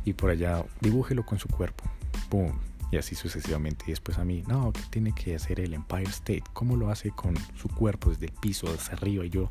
y 0.05 0.13
por 0.13 0.29
allá 0.29 0.65
dibújelo 0.81 1.25
con 1.25 1.39
su 1.39 1.47
cuerpo. 1.47 1.83
¡Pum! 2.29 2.53
Y 2.91 2.97
así 2.97 3.15
sucesivamente. 3.15 3.85
Y 3.87 3.91
después 3.91 4.17
a 4.17 4.25
mí, 4.25 4.43
no, 4.47 4.73
¿qué 4.73 4.81
tiene 4.89 5.13
que 5.13 5.33
hacer 5.35 5.61
el 5.61 5.73
Empire 5.73 6.09
State? 6.09 6.43
¿Cómo 6.53 6.75
lo 6.75 6.89
hace 6.89 7.11
con 7.11 7.35
su 7.55 7.69
cuerpo 7.69 8.09
desde 8.09 8.25
el 8.25 8.33
piso 8.33 8.67
hacia 8.67 8.93
arriba? 8.93 9.25
Y 9.25 9.29
yo, 9.29 9.49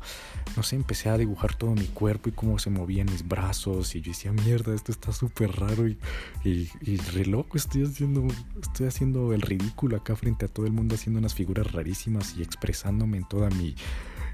no 0.55 0.63
sé, 0.63 0.75
empecé 0.75 1.09
a 1.09 1.17
dibujar 1.17 1.55
todo 1.55 1.71
mi 1.71 1.87
cuerpo 1.87 2.29
y 2.29 2.33
cómo 2.33 2.59
se 2.59 2.69
movían 2.69 3.07
mis 3.07 3.27
brazos. 3.27 3.95
Y 3.95 4.01
yo 4.01 4.11
decía, 4.11 4.31
mierda, 4.31 4.75
esto 4.75 4.91
está 4.91 5.11
súper 5.11 5.51
raro 5.53 5.87
y, 5.87 5.97
y, 6.43 6.97
re 6.97 7.25
loco. 7.25 7.57
Estoy 7.57 7.83
haciendo, 7.83 8.27
estoy 8.61 8.87
haciendo 8.87 9.33
el 9.33 9.41
ridículo 9.41 9.97
acá 9.97 10.15
frente 10.15 10.45
a 10.45 10.47
todo 10.47 10.67
el 10.67 10.71
mundo, 10.71 10.93
haciendo 10.93 11.19
unas 11.19 11.33
figuras 11.33 11.71
rarísimas 11.71 12.35
y 12.37 12.43
expresándome 12.43 13.17
en 13.17 13.27
toda 13.27 13.49
mi 13.49 13.75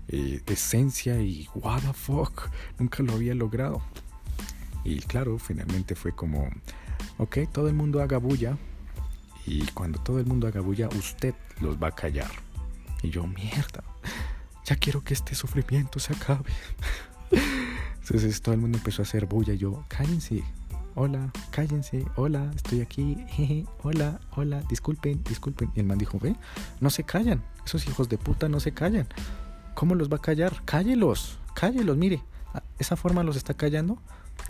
eh, 0.10 0.42
esencia. 0.48 1.22
Y 1.22 1.48
what 1.56 1.82
the 1.82 1.94
fuck, 1.94 2.50
nunca 2.78 3.04
lo 3.04 3.14
había 3.14 3.34
logrado. 3.34 3.82
Y 4.84 5.00
claro, 5.00 5.38
finalmente 5.38 5.96
fue 5.96 6.14
como, 6.14 6.50
ok, 7.18 7.40
todo 7.52 7.68
el 7.68 7.74
mundo 7.74 8.02
haga 8.02 8.18
bulla, 8.18 8.58
y 9.48 9.66
cuando 9.68 10.00
todo 10.00 10.20
el 10.20 10.26
mundo 10.26 10.46
haga 10.46 10.60
bulla, 10.60 10.90
usted 10.90 11.34
los 11.62 11.82
va 11.82 11.88
a 11.88 11.92
callar. 11.92 12.30
Y 13.02 13.10
yo, 13.10 13.26
mierda, 13.26 13.82
ya 14.66 14.76
quiero 14.76 15.04
que 15.04 15.14
este 15.14 15.36
sufrimiento 15.36 16.00
se 16.00 16.14
acabe. 16.14 16.52
Entonces 18.02 18.42
todo 18.42 18.54
el 18.54 18.62
mundo 18.62 18.78
empezó 18.78 19.02
a 19.02 19.06
hacer 19.06 19.26
bulla 19.26 19.54
y 19.54 19.58
yo, 19.58 19.86
cállense, 19.88 20.44
hola, 20.96 21.32
cállense, 21.52 22.06
hola, 22.18 22.52
estoy 22.56 22.82
aquí, 22.82 23.26
hola, 23.84 24.20
hola, 24.36 24.62
disculpen, 24.70 25.24
disculpen. 25.24 25.72
Y 25.76 25.80
el 25.80 25.86
man 25.86 25.98
dijo, 25.98 26.20
ve, 26.20 26.36
no 26.82 26.90
se 26.90 27.04
callan, 27.04 27.42
esos 27.66 27.88
hijos 27.88 28.10
de 28.10 28.18
puta 28.18 28.50
no 28.50 28.60
se 28.60 28.74
callan. 28.74 29.08
¿Cómo 29.76 29.96
los 29.96 30.12
va 30.12 30.18
a 30.18 30.22
callar? 30.22 30.62
Cállelos, 30.66 31.40
cállelos, 31.54 31.96
mire, 31.96 32.22
esa 32.80 32.98
forma 32.98 33.24
los 33.24 33.38
está 33.38 33.54
callando. 33.54 33.98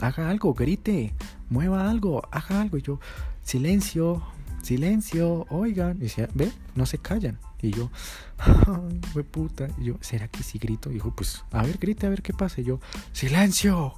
Haga 0.00 0.28
algo, 0.28 0.54
grite, 0.54 1.14
mueva 1.50 1.88
algo, 1.88 2.26
haga 2.32 2.60
algo. 2.60 2.78
Y 2.78 2.82
yo, 2.82 3.00
silencio, 3.42 4.22
silencio, 4.62 5.46
oigan. 5.50 5.96
Y 5.98 6.00
decía, 6.00 6.28
ve, 6.34 6.52
no 6.74 6.86
se 6.86 6.98
callan. 6.98 7.38
Y 7.60 7.70
yo, 7.70 7.90
ay, 8.38 9.00
fue 9.12 9.24
puta. 9.24 9.68
Y 9.78 9.84
yo, 9.84 9.94
¿será 10.00 10.28
que 10.28 10.42
si 10.42 10.58
grito? 10.58 10.90
Y 10.90 10.94
dijo, 10.94 11.14
pues, 11.14 11.44
a 11.50 11.62
ver, 11.62 11.78
grite, 11.78 12.06
a 12.06 12.10
ver 12.10 12.22
qué 12.22 12.32
pasa. 12.32 12.60
Y 12.60 12.64
yo, 12.64 12.80
silencio. 13.12 13.94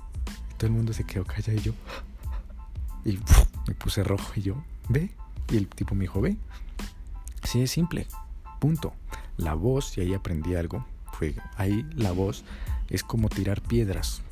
Todo 0.57 0.67
el 0.67 0.73
mundo 0.73 0.93
se 0.93 1.05
quedó 1.05 1.25
callado 1.25 1.59
y 1.59 1.63
yo, 1.63 1.73
y 3.07 3.19
me 3.67 3.75
puse 3.75 4.05
rojo 4.05 4.33
y 4.37 4.43
yo, 4.43 4.63
ve. 4.89 5.11
Y 5.51 5.57
el 5.57 5.69
tipo 5.69 5.95
me 5.95 6.03
dijo, 6.03 6.21
ve. 6.21 6.37
Sí, 7.45 7.63
es 7.63 7.71
simple. 7.71 8.07
Punto. 8.59 8.93
La 9.39 9.55
voz, 9.55 9.97
y 9.97 10.03
ahí 10.03 10.13
aprendí 10.13 10.55
algo, 10.55 10.85
fue 11.13 11.35
ahí 11.57 11.87
la 11.95 12.13
voz 12.13 12.45
es 12.91 13.05
como 13.05 13.29
tirar 13.29 13.63
piedras 13.63 14.23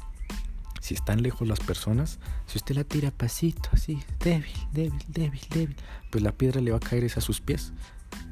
si 0.88 0.94
están 0.94 1.22
lejos 1.22 1.46
las 1.46 1.60
personas, 1.60 2.18
si 2.46 2.56
usted 2.56 2.74
la 2.74 2.82
tira 2.82 3.10
pasito, 3.10 3.68
así, 3.72 4.02
débil, 4.20 4.56
débil, 4.72 5.04
débil, 5.08 5.40
débil, 5.50 5.76
pues 6.10 6.24
la 6.24 6.32
piedra 6.32 6.62
le 6.62 6.70
va 6.70 6.78
a 6.78 6.80
caer 6.80 7.04
a 7.14 7.20
sus 7.20 7.42
pies. 7.42 7.74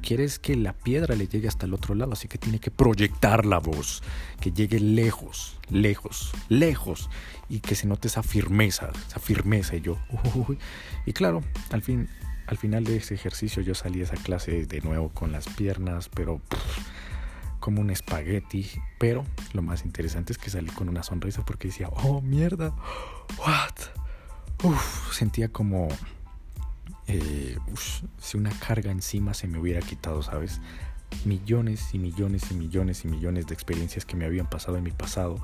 Quieres 0.01 0.39
que 0.39 0.55
la 0.55 0.73
piedra 0.73 1.15
le 1.15 1.27
llegue 1.27 1.47
hasta 1.47 1.67
el 1.67 1.75
otro 1.75 1.93
lado, 1.93 2.13
así 2.13 2.27
que 2.27 2.39
tiene 2.39 2.59
que 2.59 2.71
proyectar 2.71 3.45
la 3.45 3.59
voz, 3.59 4.01
que 4.41 4.51
llegue 4.51 4.79
lejos, 4.79 5.59
lejos, 5.69 6.31
lejos, 6.49 7.11
y 7.47 7.59
que 7.59 7.75
se 7.75 7.85
note 7.85 8.07
esa 8.07 8.23
firmeza, 8.23 8.89
esa 9.07 9.19
firmeza. 9.19 9.75
Y 9.75 9.81
yo, 9.81 9.99
uy. 10.33 10.57
y 11.05 11.13
claro, 11.13 11.43
al 11.69 11.83
fin, 11.83 12.09
al 12.47 12.57
final 12.57 12.85
de 12.85 12.97
ese 12.97 13.13
ejercicio 13.13 13.61
yo 13.61 13.75
salí 13.75 13.99
de 13.99 14.05
esa 14.05 14.15
clase 14.15 14.65
de 14.65 14.81
nuevo 14.81 15.09
con 15.09 15.31
las 15.31 15.47
piernas, 15.47 16.09
pero 16.09 16.41
como 17.67 17.81
un 17.81 17.89
espagueti, 17.89 18.65
pero 18.97 19.25
lo 19.51 19.61
más 19.61 19.83
interesante 19.83 20.31
es 20.31 20.37
que 20.37 20.49
salí 20.49 20.69
con 20.69 20.87
una 20.87 21.03
sonrisa 21.03 21.43
porque 21.43 21.67
decía, 21.67 21.89
oh 21.89 22.21
mierda, 22.21 22.73
what, 23.37 24.71
sentía 25.11 25.49
como 25.49 25.89
eh, 27.07 27.57
si 28.21 28.37
una 28.37 28.51
carga 28.51 28.89
encima 28.89 29.33
se 29.33 29.49
me 29.49 29.59
hubiera 29.59 29.81
quitado, 29.81 30.23
¿sabes? 30.23 30.61
Millones 31.25 31.89
y 31.91 31.99
millones 31.99 32.51
y 32.51 32.53
millones 32.53 33.03
y 33.03 33.09
millones 33.09 33.47
de 33.47 33.53
experiencias 33.53 34.05
que 34.05 34.15
me 34.15 34.23
habían 34.23 34.49
pasado 34.49 34.77
en 34.77 34.83
mi 34.85 34.91
pasado 34.91 35.35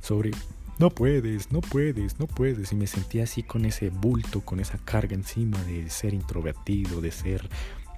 sobre 0.00 0.30
no 0.78 0.90
puedes, 0.90 1.50
no 1.50 1.62
puedes, 1.62 2.20
no 2.20 2.28
puedes. 2.28 2.70
Y 2.70 2.76
me 2.76 2.86
sentía 2.86 3.24
así 3.24 3.42
con 3.42 3.64
ese 3.64 3.90
bulto, 3.90 4.40
con 4.42 4.60
esa 4.60 4.78
carga 4.78 5.16
encima 5.16 5.60
de 5.64 5.90
ser 5.90 6.14
introvertido, 6.14 7.00
de 7.00 7.10
ser 7.10 7.48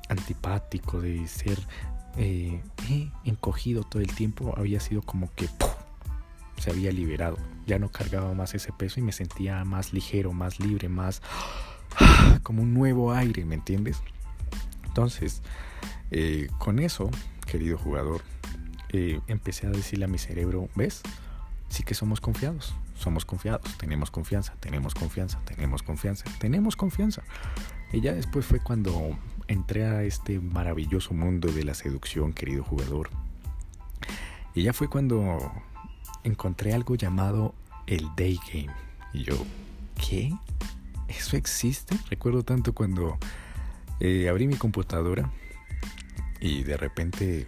antipático, 0.08 1.02
de 1.02 1.28
ser 1.28 1.58
eh, 2.18 2.60
encogido 3.24 3.84
todo 3.84 4.02
el 4.02 4.12
tiempo, 4.12 4.54
había 4.56 4.80
sido 4.80 5.02
como 5.02 5.32
que 5.34 5.48
se 6.58 6.70
había 6.70 6.90
liberado. 6.90 7.36
Ya 7.66 7.78
no 7.78 7.90
cargaba 7.90 8.34
más 8.34 8.54
ese 8.54 8.72
peso 8.72 8.98
y 8.98 9.02
me 9.02 9.12
sentía 9.12 9.64
más 9.64 9.92
ligero, 9.92 10.32
más 10.32 10.58
libre, 10.58 10.88
más 10.88 11.22
como 12.42 12.62
un 12.62 12.74
nuevo 12.74 13.12
aire, 13.12 13.44
¿me 13.44 13.54
entiendes? 13.54 14.02
Entonces, 14.84 15.42
eh, 16.10 16.48
con 16.58 16.80
eso, 16.80 17.10
querido 17.46 17.78
jugador, 17.78 18.22
eh, 18.90 19.20
empecé 19.28 19.66
a 19.66 19.70
decirle 19.70 20.06
a 20.06 20.08
mi 20.08 20.18
cerebro, 20.18 20.68
¿ves? 20.74 21.02
Sí 21.68 21.82
que 21.84 21.94
somos 21.94 22.20
confiados, 22.20 22.74
somos 22.96 23.24
confiados, 23.24 23.76
tenemos 23.78 24.10
confianza, 24.10 24.54
tenemos 24.58 24.94
confianza, 24.94 25.38
tenemos 25.44 25.82
confianza, 25.82 26.24
tenemos 26.40 26.74
confianza. 26.74 27.22
Y 27.92 28.00
ya 28.00 28.12
después 28.12 28.44
fue 28.44 28.58
cuando 28.58 29.16
entré 29.48 29.86
a 29.86 30.02
este 30.04 30.38
maravilloso 30.38 31.14
mundo 31.14 31.50
de 31.50 31.64
la 31.64 31.74
seducción, 31.74 32.32
querido 32.32 32.62
jugador. 32.62 33.10
Y 34.54 34.62
ya 34.62 34.72
fue 34.72 34.88
cuando 34.88 35.38
encontré 36.22 36.74
algo 36.74 36.94
llamado 36.94 37.54
el 37.86 38.06
day 38.16 38.38
game. 38.52 38.72
Y 39.12 39.24
yo, 39.24 39.36
¿qué? 40.08 40.32
¿Eso 41.08 41.36
existe? 41.36 41.96
Recuerdo 42.10 42.42
tanto 42.42 42.74
cuando 42.74 43.18
eh, 44.00 44.28
abrí 44.28 44.46
mi 44.46 44.56
computadora 44.56 45.30
y 46.40 46.62
de 46.62 46.76
repente 46.76 47.46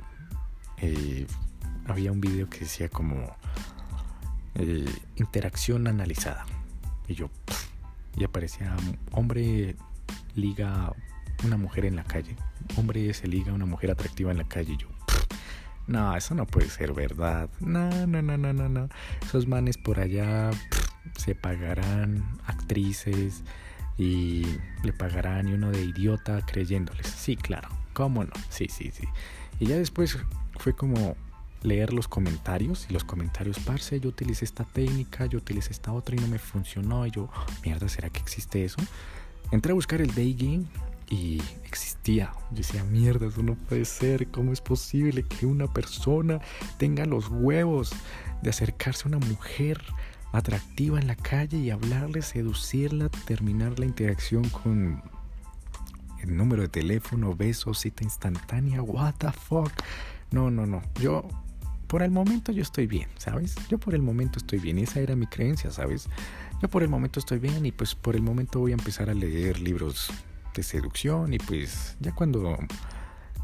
eh, 0.79 1.27
había 1.87 2.11
un 2.11 2.21
video 2.21 2.49
que 2.49 2.61
decía 2.61 2.89
como 2.89 3.37
eh, 4.55 4.93
interacción 5.17 5.87
analizada. 5.87 6.47
Y 7.07 7.15
yo, 7.15 7.29
y 8.17 8.25
aparecía 8.25 8.75
hombre 9.13 9.77
liga 10.35 10.93
una 11.45 11.57
mujer 11.57 11.85
en 11.85 11.97
la 11.97 12.05
calle. 12.05 12.37
Hombre 12.77 13.13
se 13.15 13.27
liga 13.27 13.53
una 13.53 13.67
mujer 13.67 13.91
atractiva 13.91 14.31
en 14.31 14.39
la 14.39 14.49
calle. 14.49 14.77
Yo, 14.77 14.89
no, 15.87 16.17
eso 16.17 16.35
no 16.35 16.47
puede 16.47 16.69
ser 16.69 16.93
verdad. 16.93 17.51
No, 17.61 18.07
no, 18.07 18.23
no, 18.23 18.37
no, 18.37 18.53
no, 18.53 18.69
no. 18.69 18.89
Esos 19.23 19.47
manes 19.47 19.77
por 19.77 19.99
allá 19.99 20.51
se 21.17 21.35
pagarán 21.35 22.25
actrices 22.47 23.43
y 23.99 24.47
le 24.83 24.93
pagarán 24.93 25.49
y 25.49 25.53
uno 25.53 25.71
de 25.71 25.83
idiota 25.83 26.45
creyéndoles. 26.47 27.07
Sí, 27.07 27.37
claro. 27.37 27.69
¿Cómo 27.93 28.25
no? 28.25 28.33
Sí, 28.49 28.69
sí, 28.69 28.93
sí. 28.93 29.07
Y 29.59 29.67
ya 29.67 29.77
después 29.77 30.17
fue 30.59 30.75
como 30.75 31.17
leer 31.63 31.93
los 31.93 32.09
comentarios 32.09 32.87
y 32.89 32.93
los 32.93 33.05
comentarios, 33.05 33.59
parce, 33.59 34.01
yo 34.01 34.09
utilicé 34.09 34.45
esta 34.45 34.65
técnica, 34.65 35.27
yo 35.27 35.39
utilicé 35.39 35.73
esta 35.73 35.93
otra 35.93 36.17
y 36.17 36.19
no 36.19 36.29
me 36.29 36.39
funcionó. 36.39 37.07
Y 37.07 37.11
yo, 37.11 37.29
mierda, 37.65 37.89
¿será 37.89 38.11
que 38.11 38.21
existe 38.21 38.65
eso? 38.65 38.79
Entré 39.51 39.73
a 39.73 39.75
buscar 39.75 40.01
el 40.01 40.15
day 40.15 40.35
game 40.35 40.65
y 41.11 41.43
existía. 41.65 42.33
Yo 42.53 42.59
decía, 42.59 42.85
mierda, 42.85 43.27
eso 43.27 43.43
no 43.43 43.57
puede 43.57 43.85
ser. 43.85 44.29
¿Cómo 44.29 44.53
es 44.53 44.61
posible 44.61 45.25
que 45.25 45.45
una 45.45 45.67
persona 45.67 46.41
tenga 46.79 47.05
los 47.05 47.29
huevos 47.29 47.93
de 48.43 48.51
acercarse 48.51 49.03
a 49.05 49.09
una 49.09 49.19
mujer 49.19 49.83
atractiva 50.33 51.01
en 51.01 51.09
la 51.09 51.17
calle 51.17 51.59
y 51.59 51.71
hablarle, 51.71 52.23
seducirla, 52.23 53.09
terminar 53.27 53.79
la 53.81 53.87
interacción 53.87 54.49
con 54.49 55.03
el 56.23 56.37
número 56.37 56.63
de 56.63 56.69
teléfono, 56.69 57.35
besos, 57.35 57.81
cita 57.81 58.05
instantánea? 58.05 58.81
¿What 58.81 59.15
the 59.19 59.33
fuck? 59.33 59.73
No, 60.31 60.49
no, 60.49 60.65
no. 60.65 60.81
Yo, 61.01 61.27
por 61.89 62.05
el 62.05 62.13
momento, 62.13 62.53
yo 62.53 62.63
estoy 62.63 62.87
bien, 62.87 63.09
¿sabes? 63.17 63.57
Yo 63.69 63.79
por 63.79 63.97
el 63.97 64.03
momento 64.03 64.39
estoy 64.39 64.61
bien. 64.61 64.79
Esa 64.79 65.01
era 65.01 65.17
mi 65.17 65.27
creencia, 65.27 65.73
¿sabes? 65.73 66.09
Yo 66.63 66.69
por 66.69 66.85
el 66.85 66.89
momento 66.89 67.19
estoy 67.19 67.41
bien 67.41 67.67
y 67.67 67.73
pues 67.73 67.97
por 67.97 68.15
el 68.15 68.23
momento 68.23 68.61
voy 68.61 68.71
a 68.71 68.75
empezar 68.75 69.11
a 69.11 69.15
leer 69.15 69.59
libros 69.59 70.13
de 70.55 70.63
seducción 70.63 71.33
y 71.33 71.39
pues 71.39 71.97
ya 72.01 72.15
cuando 72.15 72.59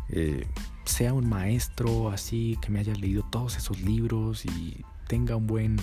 eh, 0.09 0.47
sea 0.85 1.13
un 1.13 1.29
maestro 1.29 2.11
así 2.11 2.59
que 2.61 2.71
me 2.71 2.81
haya 2.81 2.95
leído 2.95 3.25
todos 3.31 3.57
esos 3.57 3.81
libros 3.81 4.45
y 4.45 4.85
tenga 5.09 5.37
un 5.37 5.47
buen 5.47 5.77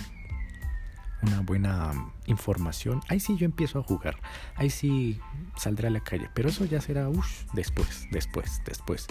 una 1.26 1.40
buena 1.40 1.92
información, 2.26 3.00
ahí 3.08 3.20
sí 3.20 3.36
yo 3.36 3.46
empiezo 3.46 3.78
a 3.78 3.82
jugar, 3.82 4.16
ahí 4.56 4.70
sí 4.70 5.18
saldré 5.56 5.88
a 5.88 5.90
la 5.90 6.00
calle, 6.00 6.28
pero 6.34 6.48
eso 6.48 6.64
ya 6.64 6.80
será 6.80 7.08
después, 7.54 8.06
después, 8.10 8.60
después. 8.66 9.06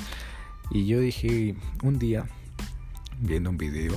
Y 0.70 0.86
yo 0.86 1.00
dije 1.00 1.56
un 1.82 2.00
día, 2.00 2.28
viendo 3.20 3.50
un 3.50 3.58
video 3.58 3.96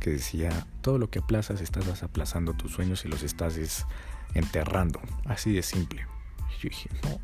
que 0.00 0.10
decía, 0.10 0.66
todo 0.80 0.98
lo 0.98 1.10
que 1.10 1.20
aplazas 1.20 1.60
estás 1.60 2.02
aplazando 2.02 2.54
tus 2.54 2.72
sueños 2.72 3.04
y 3.04 3.08
los 3.08 3.22
estás 3.22 3.86
enterrando, 4.34 5.00
así 5.24 5.52
de 5.52 5.62
simple. 5.62 6.06
Y 6.50 6.62
yo 6.62 6.68
dije, 6.70 6.90
no, 7.02 7.20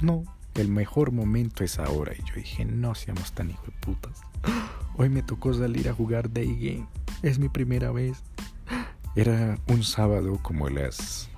no, 0.00 0.24
el 0.54 0.68
mejor 0.68 1.12
momento 1.12 1.64
es 1.64 1.78
ahora. 1.78 2.12
Y 2.14 2.22
yo 2.28 2.34
dije, 2.36 2.64
no 2.64 2.94
seamos 2.94 3.32
tan 3.32 3.50
hijo 3.50 3.64
de 3.66 3.72
putas. 3.80 4.20
Hoy 4.96 5.08
me 5.08 5.22
tocó 5.22 5.52
salir 5.52 5.88
a 5.88 5.94
jugar 5.94 6.32
Day 6.32 6.54
Game. 6.54 6.88
Es 7.22 7.38
mi 7.38 7.48
primera 7.48 7.90
vez. 7.92 8.22
Era 9.16 9.58
un 9.68 9.82
sábado 9.82 10.38
como 10.42 10.68
las 10.68 11.28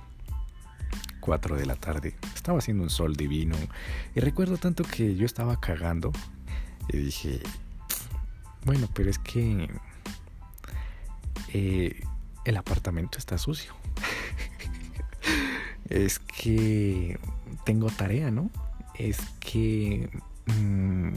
4 1.21 1.55
de 1.55 1.65
la 1.65 1.75
tarde. 1.75 2.15
Estaba 2.35 2.59
haciendo 2.59 2.83
un 2.83 2.89
sol 2.89 3.15
divino. 3.15 3.55
Y 4.15 4.19
recuerdo 4.19 4.57
tanto 4.57 4.83
que 4.83 5.15
yo 5.15 5.25
estaba 5.25 5.59
cagando. 5.59 6.11
Y 6.89 6.97
dije, 6.97 7.41
bueno, 8.65 8.87
pero 8.93 9.09
es 9.09 9.19
que 9.19 9.69
eh, 11.53 12.01
el 12.45 12.57
apartamento 12.57 13.17
está 13.17 13.37
sucio. 13.37 13.73
es 15.89 16.19
que 16.19 17.19
tengo 17.63 17.87
tarea, 17.87 18.31
¿no? 18.31 18.49
es 18.99 19.17
que... 19.39 20.09
Mm, 20.45 21.15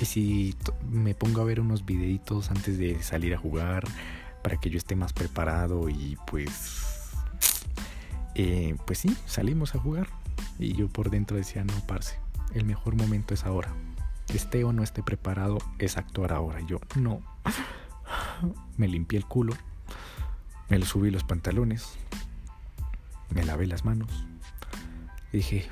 y 0.00 0.04
si 0.04 0.56
me 0.90 1.14
pongo 1.14 1.40
a 1.40 1.44
ver 1.44 1.60
unos 1.60 1.86
videitos 1.86 2.50
antes 2.50 2.78
de 2.78 3.00
salir 3.02 3.32
a 3.32 3.38
jugar 3.38 3.84
para 4.42 4.56
que 4.56 4.68
yo 4.68 4.76
esté 4.76 4.96
más 4.96 5.12
preparado 5.12 5.88
y 5.88 6.18
pues... 6.26 7.12
Eh, 8.34 8.76
pues 8.84 8.98
sí, 8.98 9.16
salimos 9.26 9.76
a 9.76 9.78
jugar. 9.78 10.08
Y 10.58 10.74
yo 10.74 10.88
por 10.88 11.10
dentro 11.10 11.36
decía, 11.36 11.64
no, 11.64 11.72
parce, 11.86 12.18
el 12.54 12.64
mejor 12.64 12.96
momento 12.96 13.32
es 13.32 13.44
ahora. 13.44 13.72
Esté 14.34 14.64
o 14.64 14.72
no 14.72 14.82
esté 14.82 15.02
preparado, 15.04 15.58
es 15.78 15.96
actuar 15.96 16.32
ahora. 16.32 16.60
Y 16.60 16.66
yo, 16.66 16.80
no. 16.96 17.22
Me 18.76 18.88
limpié 18.88 19.18
el 19.18 19.24
culo, 19.24 19.54
me 20.68 20.82
subí 20.82 21.12
los 21.12 21.22
pantalones, 21.22 21.94
me 23.30 23.44
lavé 23.44 23.68
las 23.68 23.84
manos, 23.84 24.26
dije, 25.34 25.66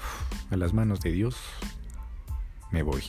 a 0.50 0.56
las 0.56 0.72
manos 0.72 1.00
de 1.00 1.12
Dios 1.12 1.36
me 2.70 2.82
voy. 2.82 3.02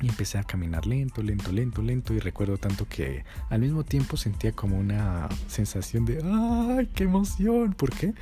Y 0.00 0.08
empecé 0.08 0.38
a 0.38 0.44
caminar 0.44 0.86
lento, 0.86 1.22
lento, 1.22 1.50
lento, 1.50 1.82
lento. 1.82 2.14
Y 2.14 2.20
recuerdo 2.20 2.56
tanto 2.56 2.86
que 2.88 3.24
al 3.50 3.60
mismo 3.60 3.82
tiempo 3.82 4.16
sentía 4.16 4.52
como 4.52 4.78
una 4.78 5.28
sensación 5.48 6.04
de 6.04 6.22
¡ay, 6.22 6.88
qué 6.94 7.04
emoción! 7.04 7.72
¿Por 7.72 7.90
qué? 7.90 8.14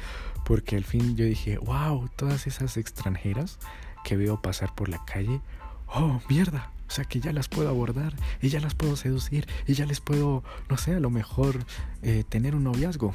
Porque 0.47 0.77
al 0.77 0.85
fin 0.85 1.17
yo 1.17 1.25
dije, 1.25 1.59
wow, 1.59 2.09
todas 2.17 2.47
esas 2.47 2.77
extranjeras 2.77 3.59
que 4.05 4.17
veo 4.17 4.41
pasar 4.41 4.75
por 4.75 4.89
la 4.89 5.05
calle, 5.05 5.41
¡oh, 5.89 6.21
mierda! 6.31 6.71
O 6.89 6.91
sea 6.91 7.05
que 7.05 7.21
ya 7.21 7.33
las 7.33 7.49
puedo 7.49 7.69
abordar 7.69 8.15
y 8.41 8.49
ya 8.49 8.61
las 8.61 8.75
puedo 8.75 8.95
seducir 8.95 9.49
y 9.67 9.75
ya 9.75 9.85
les 9.87 10.01
puedo, 10.01 10.45
no 10.71 10.77
sé, 10.77 10.95
a 10.95 11.01
lo 11.01 11.11
mejor 11.11 11.67
eh, 12.03 12.23
tener 12.29 12.55
un 12.55 12.65
noviazgo. 12.65 13.15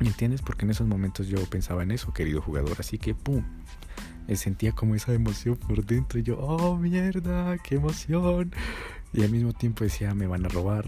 ¿Me 0.00 0.06
entiendes? 0.06 0.42
Porque 0.42 0.64
en 0.64 0.70
esos 0.70 0.86
momentos 0.86 1.26
yo 1.26 1.44
pensaba 1.46 1.82
en 1.82 1.90
eso, 1.90 2.12
querido 2.12 2.40
jugador. 2.40 2.76
Así 2.78 2.98
que, 2.98 3.14
¡pum! 3.14 3.44
Sentía 4.34 4.72
como 4.72 4.94
esa 4.94 5.12
emoción 5.14 5.56
por 5.56 5.84
dentro. 5.84 6.18
Y 6.18 6.22
yo, 6.22 6.38
¡oh, 6.38 6.76
mierda! 6.76 7.56
¡Qué 7.58 7.76
emoción! 7.76 8.52
Y 9.12 9.22
al 9.22 9.30
mismo 9.30 9.52
tiempo 9.52 9.84
decía, 9.84 10.14
me 10.14 10.26
van 10.26 10.44
a 10.44 10.48
robar, 10.48 10.84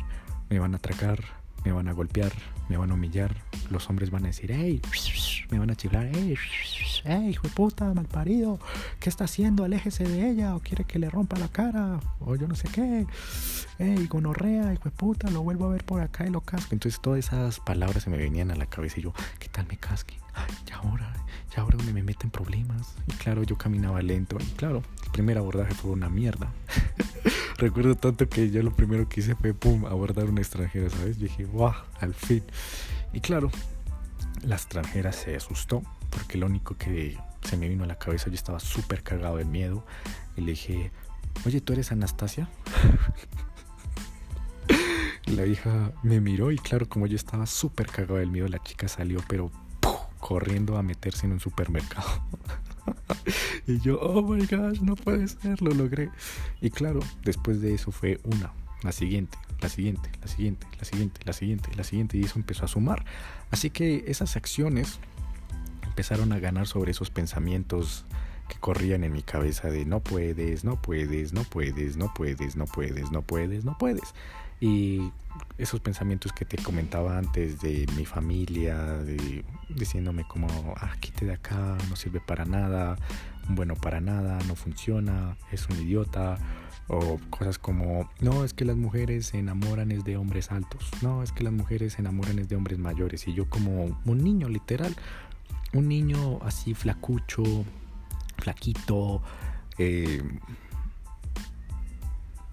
me 0.50 0.58
van 0.58 0.74
a 0.74 0.76
atracar, 0.76 1.24
me 1.64 1.72
van 1.72 1.88
a 1.88 1.92
golpear, 1.92 2.32
me 2.68 2.76
van 2.76 2.90
a 2.90 2.94
humillar. 2.94 3.34
Los 3.70 3.88
hombres 3.88 4.10
van 4.10 4.24
a 4.24 4.28
decir, 4.28 4.52
¡hey! 4.52 4.80
Me 5.50 5.58
van 5.58 5.70
a 5.70 5.74
chiflar, 5.74 6.08
¡hey! 6.12 6.34
¡hey, 7.04 7.30
hijo 7.30 7.48
de 7.48 7.54
puta, 7.54 7.92
mal 7.94 8.06
parido! 8.06 8.58
¿Qué 8.98 9.08
está 9.08 9.24
haciendo? 9.24 9.64
Aléjese 9.64 10.04
de 10.04 10.30
ella, 10.30 10.54
o 10.56 10.60
quiere 10.60 10.84
que 10.84 10.98
le 10.98 11.10
rompa 11.10 11.38
la 11.38 11.48
cara, 11.48 12.00
o 12.20 12.36
yo 12.36 12.48
no 12.48 12.54
sé 12.54 12.68
qué. 12.68 13.06
¡hey, 13.78 14.06
gonorrea, 14.08 14.72
hijo 14.72 14.84
de 14.84 14.90
puta! 14.90 15.30
Lo 15.30 15.42
vuelvo 15.42 15.66
a 15.66 15.70
ver 15.70 15.84
por 15.84 16.00
acá 16.00 16.26
y 16.26 16.30
lo 16.30 16.40
casco. 16.40 16.68
Entonces 16.72 17.00
todas 17.00 17.18
esas 17.18 17.60
palabras 17.60 18.04
se 18.04 18.10
me 18.10 18.16
venían 18.16 18.50
a 18.50 18.56
la 18.56 18.66
cabeza 18.66 19.00
y 19.00 19.04
yo, 19.04 19.12
¿qué 19.38 19.48
tal 19.48 19.66
me 19.66 19.76
casque? 19.76 20.18
Ay, 20.34 20.54
ahora, 20.74 21.12
y 21.54 21.60
ahora 21.60 21.76
donde 21.76 21.92
me 21.92 22.02
meten 22.02 22.30
problemas. 22.30 22.94
Y 23.06 23.12
claro, 23.12 23.42
yo 23.42 23.56
caminaba 23.56 24.00
lento. 24.02 24.36
Y 24.40 24.50
claro, 24.52 24.82
el 25.04 25.10
primer 25.10 25.38
abordaje 25.38 25.74
fue 25.74 25.90
una 25.90 26.08
mierda. 26.08 26.50
Recuerdo 27.58 27.94
tanto 27.94 28.28
que 28.28 28.50
yo 28.50 28.62
lo 28.62 28.74
primero 28.74 29.08
que 29.08 29.20
hice 29.20 29.34
fue, 29.34 29.52
pum, 29.52 29.84
abordar 29.84 30.26
un 30.26 30.38
extranjero, 30.38 30.88
¿sabes? 30.90 31.18
Yo 31.18 31.24
dije, 31.24 31.44
¡guau! 31.44 31.74
Al 32.00 32.14
fin. 32.14 32.42
Y 33.12 33.20
claro, 33.20 33.50
la 34.42 34.56
extranjera 34.56 35.12
se 35.12 35.36
asustó 35.36 35.82
porque 36.10 36.38
lo 36.38 36.46
único 36.46 36.76
que 36.76 37.16
se 37.42 37.56
me 37.56 37.68
vino 37.68 37.84
a 37.84 37.86
la 37.86 37.98
cabeza, 37.98 38.28
yo 38.28 38.34
estaba 38.34 38.60
súper 38.60 39.02
cagado 39.02 39.36
de 39.36 39.44
miedo. 39.44 39.84
Y 40.36 40.42
le 40.42 40.52
dije, 40.52 40.90
oye, 41.46 41.60
¿tú 41.60 41.72
eres 41.72 41.92
Anastasia? 41.92 42.48
la 45.26 45.46
hija 45.46 45.92
me 46.02 46.20
miró 46.20 46.50
y 46.50 46.58
claro, 46.58 46.88
como 46.88 47.06
yo 47.06 47.16
estaba 47.16 47.46
súper 47.46 47.86
cagado 47.86 48.16
del 48.16 48.30
miedo, 48.30 48.48
la 48.48 48.62
chica 48.62 48.88
salió, 48.88 49.20
pero 49.28 49.50
corriendo 50.30 50.76
a 50.76 50.84
meterse 50.84 51.26
en 51.26 51.32
un 51.32 51.40
supermercado. 51.40 52.06
y 53.66 53.80
yo, 53.80 53.98
oh 54.00 54.22
my 54.22 54.46
gosh, 54.46 54.80
no 54.80 54.94
puede 54.94 55.26
ser, 55.26 55.60
lo 55.60 55.72
logré. 55.72 56.08
Y 56.60 56.70
claro, 56.70 57.00
después 57.24 57.60
de 57.60 57.74
eso 57.74 57.90
fue 57.90 58.20
una, 58.22 58.52
la 58.84 58.92
siguiente, 58.92 59.36
la 59.60 59.68
siguiente, 59.68 60.08
la 60.20 60.28
siguiente, 60.28 60.68
la 60.78 60.84
siguiente, 60.84 61.20
la 61.24 61.32
siguiente, 61.32 61.70
la 61.74 61.82
siguiente, 61.82 62.16
y 62.16 62.22
eso 62.22 62.38
empezó 62.38 62.64
a 62.64 62.68
sumar. 62.68 63.04
Así 63.50 63.70
que 63.70 64.04
esas 64.06 64.36
acciones 64.36 65.00
empezaron 65.82 66.32
a 66.32 66.38
ganar 66.38 66.68
sobre 66.68 66.92
esos 66.92 67.10
pensamientos 67.10 68.04
que 68.48 68.56
corrían 68.60 69.02
en 69.02 69.12
mi 69.12 69.22
cabeza 69.22 69.68
de 69.68 69.84
no 69.84 69.98
puedes, 69.98 70.62
no 70.62 70.80
puedes, 70.80 71.32
no 71.32 71.42
puedes, 71.42 71.96
no 71.96 72.14
puedes, 72.14 72.54
no 72.54 72.66
puedes, 72.66 73.10
no 73.10 73.22
puedes, 73.22 73.64
no 73.64 73.76
puedes. 73.76 74.14
Y 74.60 75.10
esos 75.58 75.80
pensamientos 75.80 76.32
que 76.32 76.44
te 76.44 76.58
comentaba 76.58 77.16
antes 77.16 77.60
de 77.60 77.86
mi 77.96 78.04
familia, 78.04 78.98
diciéndome 79.68 80.24
como, 80.26 80.48
ah, 80.76 80.92
quite 81.00 81.26
de 81.26 81.34
acá, 81.34 81.76
no 81.88 81.96
sirve 81.96 82.20
para 82.20 82.44
nada, 82.44 82.96
bueno 83.48 83.74
para 83.74 84.00
nada, 84.00 84.38
no 84.46 84.54
funciona, 84.54 85.36
es 85.52 85.68
un 85.68 85.76
idiota, 85.78 86.36
o 86.88 87.18
cosas 87.30 87.58
como, 87.58 88.10
no, 88.20 88.44
es 88.44 88.52
que 88.52 88.64
las 88.64 88.76
mujeres 88.76 89.26
se 89.26 89.38
enamoran 89.38 89.92
es 89.92 90.04
de 90.04 90.16
hombres 90.16 90.50
altos, 90.50 90.90
no, 91.02 91.22
es 91.22 91.32
que 91.32 91.44
las 91.44 91.52
mujeres 91.52 91.94
se 91.94 92.00
enamoran 92.00 92.38
es 92.38 92.48
de 92.48 92.56
hombres 92.56 92.78
mayores, 92.78 93.28
y 93.28 93.34
yo 93.34 93.48
como 93.48 93.98
un 94.04 94.24
niño 94.24 94.48
literal, 94.48 94.94
un 95.72 95.88
niño 95.88 96.40
así 96.42 96.74
flacucho, 96.74 97.42
flaquito, 98.38 99.22
eh, 99.78 100.22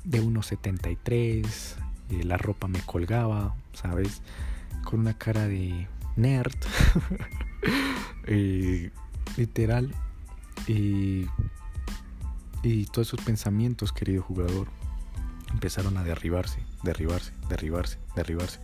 de 0.03 0.21
unos 0.21 0.45
73, 0.47 1.77
la 2.09 2.37
ropa 2.37 2.67
me 2.67 2.79
colgaba, 2.81 3.55
¿sabes? 3.73 4.21
Con 4.83 5.01
una 5.01 5.17
cara 5.17 5.47
de 5.47 5.87
nerd, 6.15 6.55
literal. 9.37 9.93
Y, 10.67 11.27
y 12.63 12.85
todos 12.85 13.09
esos 13.09 13.21
pensamientos, 13.21 13.93
querido 13.93 14.21
jugador, 14.23 14.67
empezaron 15.51 15.97
a 15.97 16.03
derribarse, 16.03 16.59
derribarse, 16.83 17.31
derribarse, 17.49 17.97
derribarse. 18.15 18.59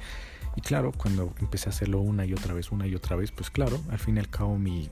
Y 0.56 0.62
claro, 0.62 0.92
cuando 0.92 1.34
empecé 1.40 1.70
a 1.70 1.72
hacerlo 1.72 2.00
una 2.02 2.26
y 2.26 2.34
otra 2.34 2.54
vez, 2.54 2.72
una 2.72 2.86
y 2.88 2.96
otra 2.96 3.16
vez, 3.16 3.32
pues 3.32 3.50
claro, 3.50 3.80
al 3.90 4.00
fin 4.00 4.18
y 4.18 4.20
al 4.20 4.30
cabo 4.30 4.58
mi, 4.58 4.90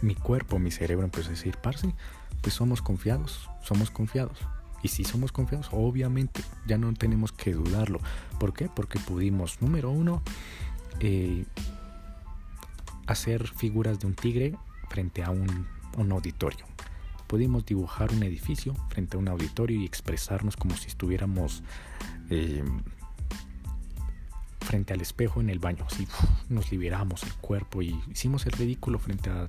mi 0.00 0.14
cuerpo, 0.14 0.58
mi 0.58 0.70
cerebro 0.70 1.04
empezó 1.04 1.28
a 1.28 1.32
decir, 1.32 1.56
parce, 1.62 1.94
pues 2.40 2.54
somos 2.54 2.80
confiados, 2.80 3.50
somos 3.62 3.90
confiados. 3.90 4.38
Y 4.82 4.88
si 4.88 5.04
somos 5.04 5.32
confiados, 5.32 5.68
obviamente 5.72 6.42
ya 6.66 6.78
no 6.78 6.92
tenemos 6.94 7.32
que 7.32 7.52
dudarlo. 7.52 8.00
¿Por 8.38 8.54
qué? 8.54 8.68
Porque 8.68 8.98
pudimos, 9.00 9.60
número 9.60 9.90
uno, 9.90 10.22
eh, 11.00 11.44
hacer 13.06 13.48
figuras 13.48 13.98
de 13.98 14.06
un 14.06 14.14
tigre 14.14 14.54
frente 14.88 15.22
a 15.22 15.30
un, 15.30 15.66
auditorio. 16.12 16.64
Pudimos 17.26 17.66
dibujar 17.66 18.12
un 18.12 18.22
edificio 18.22 18.74
frente 18.88 19.16
a 19.16 19.20
un 19.20 19.28
auditorio 19.28 19.80
y 19.80 19.84
expresarnos 19.84 20.56
como 20.56 20.76
si 20.76 20.86
estuviéramos 20.86 21.62
eh, 22.30 22.62
frente 24.60 24.92
al 24.94 25.00
espejo 25.00 25.40
en 25.40 25.50
el 25.50 25.58
baño. 25.58 25.84
Así 25.90 26.06
nos 26.48 26.70
liberamos 26.70 27.24
el 27.24 27.34
cuerpo 27.34 27.82
y 27.82 28.00
hicimos 28.10 28.46
el 28.46 28.52
ridículo 28.52 28.98
frente 28.98 29.30
a 29.30 29.48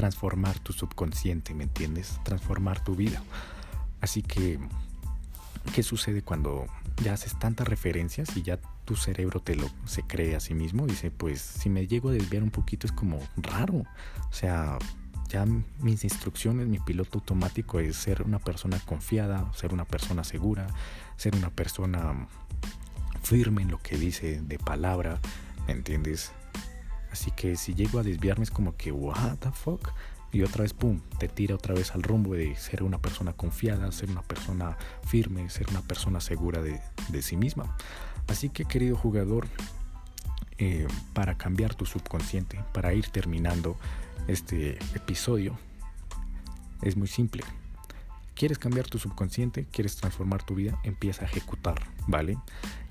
transformar 0.00 0.58
tu 0.60 0.72
subconsciente, 0.72 1.52
¿me 1.52 1.64
entiendes? 1.64 2.18
Transformar 2.22 2.82
tu 2.82 2.96
vida. 2.96 3.22
Así 4.00 4.22
que, 4.22 4.58
¿qué 5.74 5.82
sucede 5.82 6.22
cuando 6.22 6.64
ya 7.04 7.12
haces 7.12 7.38
tantas 7.38 7.68
referencias 7.68 8.34
y 8.34 8.40
ya 8.40 8.58
tu 8.86 8.96
cerebro 8.96 9.40
te 9.40 9.56
lo 9.56 9.68
se 9.84 10.02
cree 10.02 10.36
a 10.36 10.40
sí 10.40 10.54
mismo? 10.54 10.86
Dice, 10.86 11.10
pues 11.10 11.42
si 11.42 11.68
me 11.68 11.86
llego 11.86 12.08
a 12.08 12.12
desviar 12.12 12.42
un 12.42 12.50
poquito 12.50 12.86
es 12.86 12.94
como 12.94 13.18
raro. 13.36 13.84
O 14.30 14.32
sea, 14.32 14.78
ya 15.28 15.44
mis 15.80 16.02
instrucciones, 16.02 16.66
mi 16.66 16.78
piloto 16.78 17.18
automático 17.18 17.78
es 17.78 17.94
ser 17.94 18.22
una 18.22 18.38
persona 18.38 18.80
confiada, 18.86 19.52
ser 19.52 19.74
una 19.74 19.84
persona 19.84 20.24
segura, 20.24 20.66
ser 21.18 21.36
una 21.36 21.50
persona 21.50 22.26
firme 23.22 23.60
en 23.60 23.70
lo 23.70 23.78
que 23.80 23.98
dice 23.98 24.40
de 24.40 24.58
palabra, 24.58 25.20
¿me 25.66 25.74
entiendes? 25.74 26.32
Así 27.10 27.30
que 27.32 27.56
si 27.56 27.74
llego 27.74 27.98
a 27.98 28.02
desviarme 28.02 28.44
es 28.44 28.50
como 28.50 28.76
que, 28.76 28.92
what 28.92 29.38
the 29.38 29.50
fuck? 29.50 29.92
Y 30.32 30.42
otra 30.42 30.62
vez, 30.62 30.74
pum, 30.74 31.00
te 31.18 31.28
tira 31.28 31.56
otra 31.56 31.74
vez 31.74 31.92
al 31.94 32.02
rumbo 32.02 32.34
de 32.34 32.54
ser 32.54 32.84
una 32.84 32.98
persona 32.98 33.32
confiada, 33.32 33.90
ser 33.90 34.10
una 34.10 34.22
persona 34.22 34.76
firme, 35.04 35.50
ser 35.50 35.68
una 35.70 35.82
persona 35.82 36.20
segura 36.20 36.62
de, 36.62 36.80
sí 37.22 37.36
misma. 37.36 37.76
Así 38.28 38.48
que, 38.48 38.64
querido 38.64 38.96
jugador, 38.96 39.48
eh, 40.58 40.86
para 41.14 41.36
cambiar 41.36 41.74
tu 41.74 41.84
subconsciente, 41.84 42.62
para 42.72 42.94
ir 42.94 43.08
terminando 43.08 43.76
este 44.28 44.78
episodio, 44.94 45.58
es 46.82 46.96
muy 46.96 47.08
simple. 47.08 47.42
¿Quieres 48.34 48.58
cambiar 48.58 48.86
tu 48.86 48.98
subconsciente? 48.98 49.66
¿Quieres 49.66 49.96
transformar 49.96 50.44
tu 50.44 50.54
vida? 50.54 50.78
Empieza 50.84 51.22
a 51.22 51.28
ejecutar, 51.28 51.82
¿vale? 52.06 52.38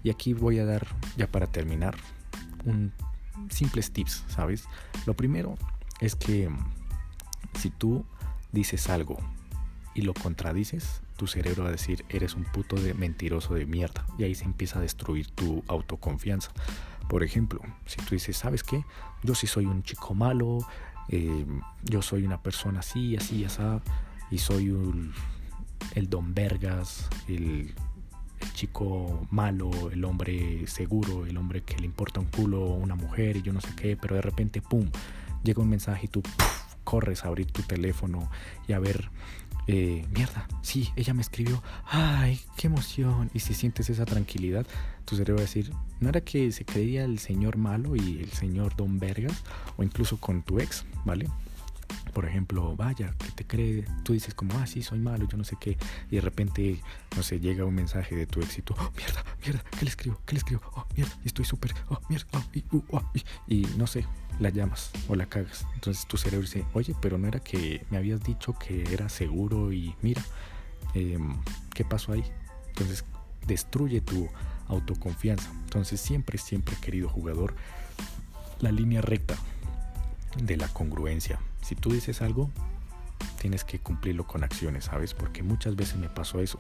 Y 0.04 0.10
aquí 0.10 0.34
voy 0.34 0.60
a 0.60 0.66
dar, 0.66 0.86
ya 1.16 1.28
para 1.28 1.48
terminar, 1.48 1.96
un 2.66 2.92
simples 3.50 3.92
tips, 3.92 4.24
¿sabes? 4.28 4.66
Lo 5.06 5.14
primero 5.14 5.58
es 6.00 6.16
que 6.16 6.50
si 7.58 7.70
tú 7.70 8.06
dices 8.52 8.90
algo 8.90 9.18
y 9.94 10.02
lo 10.02 10.14
contradices, 10.14 11.02
tu 11.18 11.28
cerebro 11.28 11.64
va 11.64 11.70
a 11.70 11.74
decir, 11.74 12.06
eres 12.10 12.36
un 12.36 12.46
puto 12.46 12.78
de 12.78 12.94
mentiroso 12.94 13.54
de 13.54 13.66
mierda. 13.66 14.06
Y 14.18 14.24
ahí 14.24 14.36
se 14.36 14.46
empieza 14.46 14.80
a 14.80 14.82
destruir 14.82 15.30
tu 15.32 15.64
autoconfianza. 15.68 16.52
Por 17.10 17.24
ejemplo, 17.24 17.60
si 17.86 17.98
tú 17.98 18.16
dices, 18.16 18.38
¿sabes 18.38 18.64
qué? 18.64 18.86
Yo 19.24 19.36
sí 19.36 19.48
soy 19.48 19.66
un 19.66 19.84
chico 19.84 20.14
malo, 20.16 20.60
eh, 21.10 21.46
yo 21.84 22.02
soy 22.02 22.24
una 22.24 22.42
persona 22.42 22.80
así, 22.80 23.18
así, 23.18 23.44
así, 23.44 23.62
y 24.32 24.38
soy 24.38 24.70
el 25.96 26.10
don 26.10 26.34
Vergas, 26.34 27.10
el, 27.28 27.74
chico 28.54 29.28
malo, 29.32 29.72
el 29.92 30.04
hombre 30.06 30.66
seguro, 30.68 31.26
el 31.26 31.38
hombre 31.38 31.64
que 31.64 31.78
le 31.78 31.86
importa 31.86 32.20
un 32.20 32.28
culo 32.28 32.66
una 32.66 32.96
mujer 32.96 33.38
y 33.38 33.42
yo 33.42 33.54
no 33.54 33.62
sé 33.62 33.70
qué, 33.76 33.98
pero 33.98 34.16
de 34.16 34.22
repente, 34.22 34.62
¡pum!, 34.62 34.90
llega 35.44 35.62
un 35.62 35.70
mensaje 35.70 36.06
y 36.06 36.08
tú 36.08 36.22
corres 36.84 37.24
a 37.24 37.28
abrir 37.28 37.52
tu 37.52 37.62
teléfono 37.62 38.30
y 38.68 38.74
a 38.74 38.80
ver 38.80 39.10
eh, 39.72 40.04
mierda, 40.16 40.48
sí, 40.64 40.90
ella 40.96 41.14
me 41.14 41.22
escribió, 41.22 41.62
ay, 41.86 42.42
qué 42.58 42.66
emoción. 42.66 43.30
Y 43.36 43.42
si 43.42 43.54
sientes 43.54 43.88
esa 43.92 44.04
tranquilidad, 44.04 44.66
tu 45.06 45.16
cerebro 45.16 45.36
va 45.36 45.42
a 45.42 45.46
decir, 45.46 45.72
¿no 46.00 46.10
era 46.10 46.22
que 46.22 46.52
se 46.52 46.66
creía 46.66 47.04
el 47.04 47.20
señor 47.20 47.58
malo 47.58 47.96
y 47.96 48.20
el 48.20 48.32
señor 48.32 48.76
Don 48.76 48.98
Vergas? 48.98 49.44
O 49.78 49.84
incluso 49.84 50.18
con 50.18 50.42
tu 50.42 50.60
ex, 50.60 50.86
¿vale? 51.06 51.28
Por 52.10 52.26
ejemplo, 52.26 52.76
vaya, 52.76 53.14
que 53.18 53.32
te 53.32 53.46
cree, 53.46 53.86
tú 54.04 54.14
dices 54.14 54.34
como, 54.34 54.58
ah, 54.60 54.68
sí, 54.68 54.82
soy 54.82 55.00
malo, 55.00 55.28
yo 55.28 55.38
no 55.38 55.44
sé 55.44 55.56
qué, 55.60 55.78
y 56.10 56.16
de 56.16 56.22
repente, 56.22 56.82
no 57.16 57.24
sé, 57.24 57.40
llega 57.40 57.66
un 57.66 57.76
mensaje 57.76 58.16
de 58.16 58.26
tu 58.28 58.42
éxito, 58.42 58.76
oh, 58.80 58.92
mierda, 58.96 59.24
mierda, 59.42 59.64
¿qué 59.72 59.86
le 59.86 59.90
escribo? 59.90 60.20
¿Qué 60.26 60.34
le 60.34 60.40
escribo? 60.40 60.62
Oh, 60.76 60.86
mierda, 60.96 61.14
estoy 61.24 61.46
súper, 61.46 61.74
oh, 61.90 62.00
mierda, 62.10 62.28
oh, 62.34 62.44
y, 62.54 62.64
uh, 62.72 62.84
oh, 62.92 63.04
y, 63.48 63.62
no 63.78 63.88
sé, 63.88 64.06
la 64.40 64.50
llamas 64.50 64.92
o 65.08 65.16
la 65.16 65.26
cagas. 65.26 65.66
Entonces 65.76 66.06
tu 66.08 66.18
cerebro 66.18 66.46
dice, 66.46 66.66
oye, 66.74 66.96
pero 67.02 67.18
no 67.18 67.28
era 67.28 67.40
que 67.40 67.86
me 67.90 67.98
habías 67.98 68.24
dicho 68.24 68.54
que 68.58 68.84
era 68.94 69.10
seguro 69.10 69.74
y 69.74 69.96
mira, 70.02 70.24
em, 70.94 71.38
¿qué 71.74 71.84
pasó 71.84 72.14
ahí? 72.14 72.24
Entonces 72.70 73.04
destruye 73.48 74.02
tu 74.02 74.30
autoconfianza. 74.68 75.52
Entonces 75.64 76.00
siempre, 76.00 76.38
siempre, 76.38 76.76
querido 76.82 77.10
jugador, 77.10 77.56
la 78.62 78.72
línea 78.72 79.02
recta 79.02 79.36
de 80.42 80.58
la 80.58 80.68
congruencia. 80.68 81.40
Si 81.62 81.76
tú 81.76 81.92
dices 81.92 82.22
algo, 82.22 82.50
tienes 83.40 83.64
que 83.64 83.80
cumplirlo 83.80 84.26
con 84.28 84.44
acciones, 84.44 84.86
¿sabes? 84.86 85.14
Porque 85.14 85.44
muchas 85.44 85.76
veces 85.76 85.98
me 85.98 86.10
pasó 86.10 86.40
eso. 86.40 86.60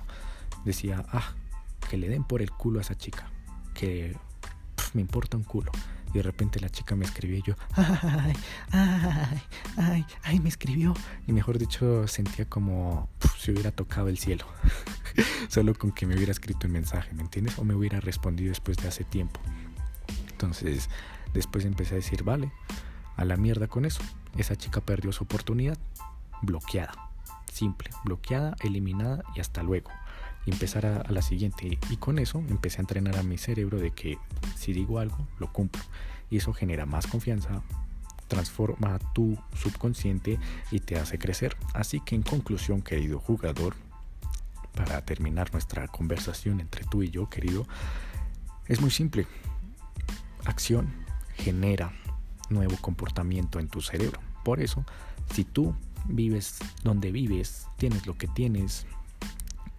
Decía, 0.65 1.05
ah, 1.12 1.33
que 1.89 1.97
le 1.97 2.09
den 2.09 2.23
por 2.23 2.41
el 2.41 2.51
culo 2.51 2.79
a 2.79 2.81
esa 2.81 2.97
chica, 2.97 3.31
que 3.73 4.15
me 4.93 5.01
importa 5.01 5.38
un 5.38 5.43
culo. 5.43 5.71
Y 6.09 6.13
de 6.13 6.23
repente 6.23 6.59
la 6.59 6.69
chica 6.69 6.95
me 6.95 7.05
escribió 7.05 7.38
y 7.38 7.43
yo, 7.43 7.55
ay, 7.75 8.33
ay, 8.71 9.41
ay, 9.77 10.05
ay, 10.23 10.39
me 10.39 10.49
escribió. 10.49 10.95
Y 11.27 11.33
mejor 11.33 11.59
dicho, 11.59 12.07
sentía 12.07 12.45
como 12.45 13.09
si 13.38 13.51
hubiera 13.51 13.71
tocado 13.71 14.07
el 14.07 14.17
cielo. 14.17 14.45
Solo 15.49 15.75
con 15.75 15.91
que 15.91 16.07
me 16.07 16.15
hubiera 16.15 16.31
escrito 16.31 16.65
el 16.65 16.73
mensaje, 16.73 17.13
¿me 17.13 17.21
entiendes? 17.21 17.59
O 17.59 17.63
me 17.63 17.75
hubiera 17.75 17.99
respondido 17.99 18.49
después 18.49 18.77
de 18.77 18.88
hace 18.88 19.03
tiempo. 19.03 19.39
Entonces, 20.31 20.89
después 21.33 21.65
empecé 21.65 21.93
a 21.93 21.97
decir, 21.97 22.23
vale, 22.23 22.51
a 23.19 23.25
la 23.25 23.36
mierda 23.36 23.67
con 23.67 23.86
eso. 23.86 24.01
Esa 24.38 24.55
chica 24.55 24.79
perdió 24.79 25.12
su 25.12 25.25
oportunidad. 25.25 25.77
Bloqueada. 26.41 26.93
Simple. 27.51 27.89
Bloqueada, 28.05 28.55
eliminada 28.62 29.23
y 29.36 29.41
hasta 29.41 29.62
luego. 29.62 29.91
Y 30.45 30.51
empezar 30.51 30.86
a, 30.86 31.03
la 31.12 31.21
siguiente. 31.21 31.77
Y 31.89 31.97
con 31.97 32.17
eso 32.17 32.39
empecé 32.47 32.77
a 32.77 32.82
entrenar 32.82 33.17
a 33.17 33.23
mi 33.23 33.38
cerebro 33.38 33.77
de 33.77 33.91
que 33.91 34.17
si 34.55 34.71
digo 34.71 34.99
algo, 34.99 35.27
lo 35.38 35.51
cumplo. 35.51 35.82
Y 36.29 36.38
eso 36.38 36.53
genera 36.53 36.86
más 36.86 37.08
confianza, 37.08 37.62
transforma 38.29 38.99
tu 39.13 39.38
subconsciente 39.53 40.39
y 40.71 40.79
te 40.79 40.97
hace 40.97 41.19
crecer. 41.19 41.58
Así 41.73 41.99
que 41.99 42.15
en 42.15 42.21
conclusión, 42.21 42.82
querido 42.82 43.19
jugador, 43.19 43.75
para 44.75 45.01
terminar 45.03 45.51
nuestra 45.51 45.89
conversación 45.89 46.62
entre 46.62 46.86
tú 46.86 47.03
y 47.03 47.10
yo, 47.10 47.29
querido, 47.29 47.67
es 48.67 48.79
muy 48.79 48.91
simple. 48.91 49.27
Acción 50.45 50.89
genera 51.36 51.91
nuevo 52.49 52.77
comportamiento 52.81 53.59
en 53.59 53.67
tu 53.67 53.81
cerebro. 53.81 54.19
Por 54.43 54.62
eso, 54.62 54.85
si 55.33 55.43
tú 55.43 55.75
vives 56.05 56.59
donde 56.83 57.12
vives, 57.12 57.67
tienes 57.77 58.07
lo 58.07 58.17
que 58.17 58.27
tienes 58.27 58.85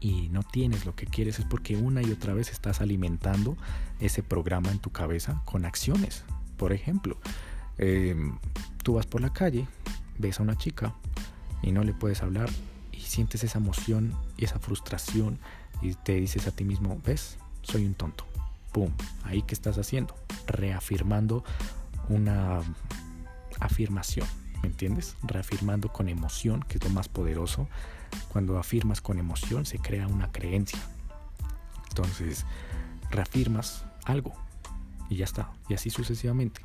y 0.00 0.28
no 0.30 0.42
tienes 0.42 0.87
lo 0.87 0.94
que 0.94 1.06
quieres, 1.06 1.38
es 1.38 1.44
porque 1.44 1.76
una 1.76 2.02
y 2.02 2.11
otra 2.11 2.35
vez 2.35 2.50
estás 2.50 2.80
alimentando 2.80 3.56
ese 4.00 4.22
programa 4.22 4.70
en 4.70 4.78
tu 4.78 4.90
cabeza 4.90 5.42
con 5.44 5.64
acciones. 5.64 6.24
Por 6.56 6.72
ejemplo, 6.72 7.18
em, 7.78 8.38
tú 8.83 8.94
vas 8.94 9.06
por 9.06 9.20
la 9.20 9.33
calle, 9.33 9.66
ves 10.18 10.40
a 10.40 10.42
una 10.42 10.56
chica 10.56 10.94
y 11.62 11.72
no 11.72 11.85
le 11.85 11.92
puedes 11.92 12.22
hablar 12.22 12.48
y 12.92 13.00
sientes 13.00 13.44
esa 13.44 13.59
emoción 13.59 14.14
y 14.37 14.44
esa 14.44 14.59
frustración 14.59 15.38
y 15.83 15.94
te 15.94 16.14
dices 16.14 16.46
a 16.46 16.50
ti 16.50 16.64
mismo, 16.64 17.00
ves, 17.04 17.38
soy 17.62 17.85
un 17.85 17.94
tonto. 17.94 18.24
¡Pum! 18.72 18.90
Ahí 19.24 19.42
que 19.42 19.54
estás 19.54 19.78
haciendo, 19.78 20.14
reafirmando 20.46 21.44
una 22.11 22.61
afirmación, 23.61 24.27
¿me 24.62 24.68
entiendes? 24.68 25.16
Reafirmando 25.23 25.92
con 25.92 26.09
emoción, 26.09 26.62
que 26.68 26.79
es 26.79 26.85
lo 26.85 26.90
más 26.90 27.09
poderoso. 27.09 27.68
Cuando 28.29 28.59
afirmas 28.59 29.01
con 29.01 29.18
emoción 29.18 29.64
se 29.64 29.79
crea 29.79 30.07
una 30.07 30.31
creencia. 30.33 30.79
Entonces, 31.88 32.44
reafirmas 33.11 33.85
algo 34.05 34.35
y 35.09 35.16
ya 35.16 35.25
está. 35.25 35.51
Y 35.68 35.75
así 35.75 35.90
sucesivamente. 35.90 36.62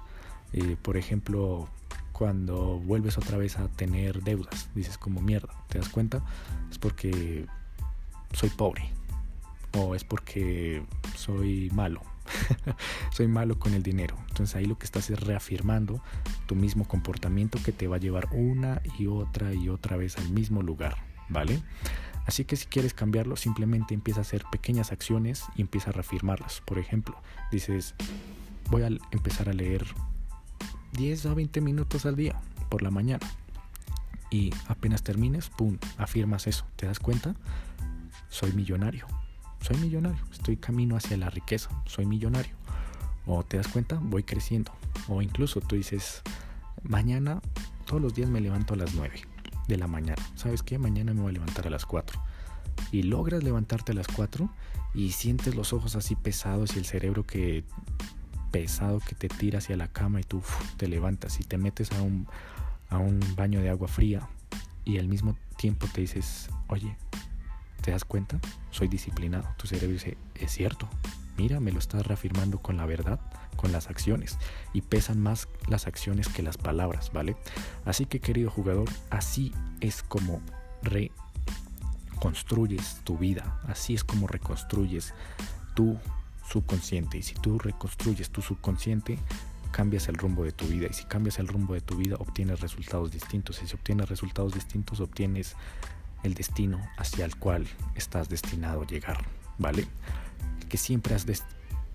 Eh, 0.53 0.77
por 0.81 0.97
ejemplo, 0.97 1.67
cuando 2.12 2.79
vuelves 2.79 3.17
otra 3.17 3.38
vez 3.38 3.58
a 3.58 3.67
tener 3.67 4.23
deudas, 4.23 4.69
dices 4.73 4.97
como 4.97 5.21
mierda, 5.21 5.53
¿te 5.67 5.80
das 5.80 5.89
cuenta? 5.89 6.24
Es 6.72 6.78
porque 6.78 7.45
soy 8.34 8.49
pobre 8.49 8.89
o 9.78 9.95
es 9.95 10.03
porque 10.03 10.84
soy 11.15 11.69
malo, 11.72 12.01
soy 13.11 13.28
malo 13.28 13.59
con 13.59 13.73
el 13.73 13.84
dinero. 13.84 14.15
Entonces 14.30 14.55
ahí 14.55 14.65
lo 14.65 14.78
que 14.78 14.86
estás 14.86 15.09
es 15.09 15.19
reafirmando 15.19 16.01
tu 16.45 16.55
mismo 16.55 16.88
comportamiento 16.88 17.59
que 17.63 17.71
te 17.71 17.88
va 17.88 17.97
a 17.97 17.99
llevar 17.99 18.28
una 18.32 18.82
y 18.97 19.07
otra 19.07 19.53
y 19.53 19.69
otra 19.69 19.97
vez 19.97 20.17
al 20.17 20.30
mismo 20.30 20.61
lugar, 20.61 20.97
¿vale? 21.30 21.61
Así 22.26 22.43
que 22.43 22.55
si 22.55 22.65
quieres 22.65 22.93
cambiarlo, 22.93 23.36
simplemente 23.36 23.93
empieza 23.93 24.21
a 24.21 24.23
hacer 24.23 24.45
pequeñas 24.51 24.91
acciones 24.91 25.43
y 25.55 25.61
empieza 25.61 25.91
a 25.91 25.93
reafirmarlas. 25.93 26.61
Por 26.65 26.80
ejemplo, 26.80 27.21
dices, 27.51 27.93
voy 28.69 28.82
a 28.82 28.88
empezar 28.88 29.47
a 29.47 29.53
leer 29.53 29.86
10 30.93 31.28
a 31.28 31.34
20 31.34 31.61
minutos 31.61 32.05
al 32.05 32.15
día 32.15 32.39
por 32.69 32.82
la 32.82 32.89
mañana. 32.89 33.28
Y 34.32 34.51
apenas 34.67 35.03
termines, 35.03 35.49
¡pum!, 35.49 35.78
afirmas 35.97 36.47
eso. 36.47 36.65
¿Te 36.76 36.88
das 36.88 36.99
cuenta? 36.99 37.36
Soy 38.30 38.51
millonario 38.53 39.05
soy 39.66 39.78
millonario, 39.78 40.24
estoy 40.32 40.57
camino 40.57 40.95
hacia 40.95 41.18
la 41.18 41.32
riqueza, 41.32 41.72
soy 41.88 42.05
millonario. 42.05 42.53
O 43.26 43.43
te 43.43 43.57
das 43.57 43.68
cuenta, 43.68 43.99
voy 43.99 44.22
creciendo. 44.22 44.72
O 45.07 45.24
incluso 45.24 45.59
tú 45.59 45.76
dices, 45.76 46.22
mañana 46.84 47.41
todos 47.86 47.99
los 47.99 48.13
días 48.13 48.30
me 48.30 48.41
levanto 48.41 48.76
a 48.76 48.78
las 48.78 48.93
9. 48.93 49.22
de 49.68 49.78
la 49.78 49.88
mañana. 49.88 50.22
¿Sabes 50.36 50.61
qué? 50.61 50.78
Mañana 50.78 51.16
me 51.16 51.22
voy 51.22 51.32
a 51.32 51.34
levantar 51.34 51.66
a 51.66 51.72
las 51.72 51.88
4. 51.88 52.22
Y 52.91 53.01
logras 53.01 53.43
levantarte 53.43 53.93
a 53.93 53.95
las 53.95 54.07
4 54.07 54.47
y 54.93 55.13
sientes 55.13 55.55
los 55.55 55.74
ojos 55.74 55.95
así 55.95 56.16
pesados 56.16 56.76
y 56.76 56.80
el 56.80 56.86
cerebro 56.86 57.26
que 57.26 57.63
pesado 58.51 58.99
que 58.99 59.16
te 59.16 59.30
tira 59.30 59.57
hacia 59.57 59.76
la 59.78 59.88
cama 59.88 60.20
y 60.20 60.24
tú 60.24 60.43
te 60.78 60.88
levantas 60.88 61.39
y 61.39 61.43
te 61.43 61.57
metes 61.57 61.91
a 61.91 62.03
un, 62.03 62.28
a 62.89 62.99
un 62.99 63.20
baño 63.36 63.61
de 63.61 63.70
agua 63.70 63.88
fría 63.88 64.30
y 64.84 64.99
al 64.99 65.07
mismo 65.07 65.36
tiempo 65.57 65.88
te 65.91 66.01
dices, 66.01 66.49
oye, 66.68 66.95
¿te 67.86 67.91
das 67.91 68.03
cuenta? 68.03 68.39
Soy 68.71 68.88
disciplinado. 68.88 69.47
Tu 69.57 69.67
cerebro 69.67 69.93
dice, 69.93 70.17
es 70.33 70.51
cierto, 70.51 70.89
mira, 71.38 71.59
me 71.59 71.71
lo 71.71 71.77
estás 71.77 72.07
reafirmando 72.07 72.57
con 72.57 72.77
la 72.77 72.88
verdad, 72.88 73.19
con 73.57 73.71
las 73.71 73.91
acciones. 73.91 74.39
Y 74.73 74.81
pesan 74.81 75.21
más 75.21 75.47
las 75.67 75.86
acciones 75.86 76.27
que 76.27 76.41
las 76.41 76.57
palabras, 76.57 77.11
¿vale? 77.13 77.38
Así 77.86 78.07
que 78.07 78.19
querido 78.19 78.49
jugador, 78.49 78.89
así 79.11 79.53
es 79.81 80.01
como 80.01 80.41
reconstruyes 80.81 83.01
tu 83.03 83.19
vida, 83.19 83.61
así 83.67 83.93
es 83.93 84.03
como 84.03 84.25
reconstruyes 84.25 85.13
tu 85.75 85.99
subconsciente. 86.49 87.19
Y 87.19 87.21
si 87.21 87.36
tú 87.36 87.59
reconstruyes 87.59 88.31
tu 88.31 88.41
subconsciente, 88.41 89.19
cambias 89.69 90.07
el 90.07 90.15
rumbo 90.15 90.43
de 90.43 90.53
tu 90.53 90.65
vida. 90.65 90.88
Y 90.89 90.93
si 90.93 91.03
cambias 91.03 91.38
el 91.38 91.47
rumbo 91.47 91.75
de 91.75 91.81
tu 91.81 91.97
vida, 91.97 92.15
obtienes 92.17 92.61
resultados 92.61 93.11
distintos. 93.11 93.61
Y 93.61 93.67
si 93.67 93.75
obtienes 93.75 94.09
resultados 94.09 94.55
distintos, 94.55 95.01
obtienes 95.01 95.55
el 96.26 96.34
destino 96.34 96.82
hacia 96.97 97.26
el 97.26 97.36
cual 97.38 97.67
estás 97.95 98.30
destinado 98.30 98.82
a 98.82 98.88
llegar. 98.88 99.23
¿Vale? 99.57 99.88
Que 100.67 100.78
siempre 100.78 101.15
has 101.15 101.26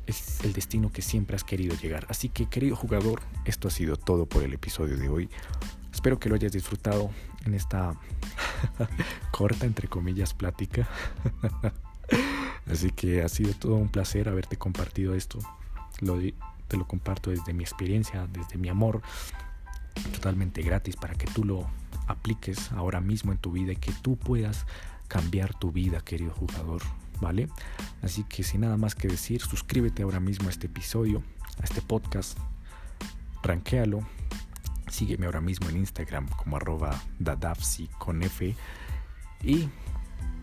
es 0.07 0.41
el 0.45 0.53
destino 0.53 0.91
que 0.91 1.03
siempre 1.03 1.37
has 1.37 1.45
querido 1.45 1.77
llegar. 1.77 2.07
Así 2.09 2.29
que, 2.29 2.47
querido 2.47 2.77
jugador, 2.77 3.21
esto 3.45 3.69
ha 3.69 3.71
sido 3.71 3.97
todo 3.97 4.27
por 4.27 4.43
el 4.43 4.53
episodio 4.53 4.97
de 4.97 5.09
hoy. 5.09 5.31
Espero 5.93 6.19
que 6.19 6.29
lo 6.29 6.35
hayas 6.35 6.53
disfrutado 6.53 7.11
en 7.45 7.55
esta 7.55 7.95
corta, 9.31 9.67
entre 9.67 9.89
comillas, 9.89 10.35
plática. 10.35 10.89
Así 12.71 12.91
que 12.91 13.23
ha 13.23 13.29
sido 13.29 13.53
todo 13.55 13.77
un 13.77 13.89
placer 13.89 14.29
haberte 14.29 14.57
compartido 14.57 15.15
esto. 15.15 15.39
Te 16.69 16.77
lo 16.77 16.87
comparto 16.87 17.31
desde 17.31 17.53
mi 17.53 17.63
experiencia, 17.63 18.27
desde 18.33 18.57
mi 18.57 18.69
amor, 18.69 19.03
totalmente 20.13 20.63
gratis 20.63 20.97
para 20.97 21.15
que 21.15 21.27
tú 21.27 21.45
lo 21.45 21.67
apliques 22.11 22.73
ahora 22.73 23.01
mismo 23.01 23.33
en 23.33 23.39
tu 23.39 23.53
vida 23.53 23.73
y 23.73 23.77
que 23.77 23.93
tú 23.93 24.17
puedas 24.17 24.67
cambiar 25.09 25.55
tu 25.59 25.73
vida, 25.73 26.01
querido 26.01 26.33
jugador. 26.33 26.83
¿Vale? 27.21 27.49
Así 28.01 28.25
que 28.25 28.43
sin 28.43 28.63
nada 28.63 28.79
más 28.79 28.95
que 28.95 29.07
decir, 29.07 29.43
suscríbete 29.43 30.03
ahora 30.03 30.21
mismo 30.21 30.49
a 30.49 30.51
este 30.51 30.69
episodio, 30.69 31.23
a 31.61 31.65
este 31.65 31.83
podcast, 31.83 32.39
ranquéalo, 33.43 34.01
sígueme 34.89 35.27
ahora 35.27 35.43
mismo 35.43 35.69
en 35.69 35.77
Instagram 35.77 36.29
como 36.29 36.57
arroba 36.57 36.99
dadafsi 37.19 37.89
con 37.99 38.23
F 38.23 38.57
y 39.43 39.69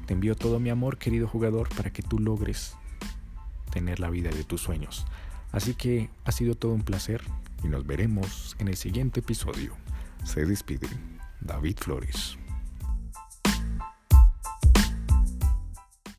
te 0.05 0.13
envío 0.13 0.35
todo 0.35 0.59
mi 0.59 0.69
amor, 0.69 0.97
querido 0.97 1.27
jugador, 1.27 1.67
para 1.75 1.91
que 1.91 2.03
tú 2.03 2.19
logres 2.19 2.75
tener 3.71 3.99
la 3.99 4.09
vida 4.09 4.29
de 4.29 4.43
tus 4.43 4.61
sueños. 4.61 5.05
Así 5.51 5.73
que 5.73 6.09
ha 6.25 6.31
sido 6.31 6.55
todo 6.55 6.73
un 6.73 6.83
placer 6.83 7.21
y 7.63 7.67
nos 7.67 7.85
veremos 7.85 8.55
en 8.59 8.67
el 8.67 8.77
siguiente 8.77 9.19
episodio. 9.19 9.75
Se 10.23 10.45
despide 10.45 10.87
David 11.45 11.79
Flores. 11.79 12.46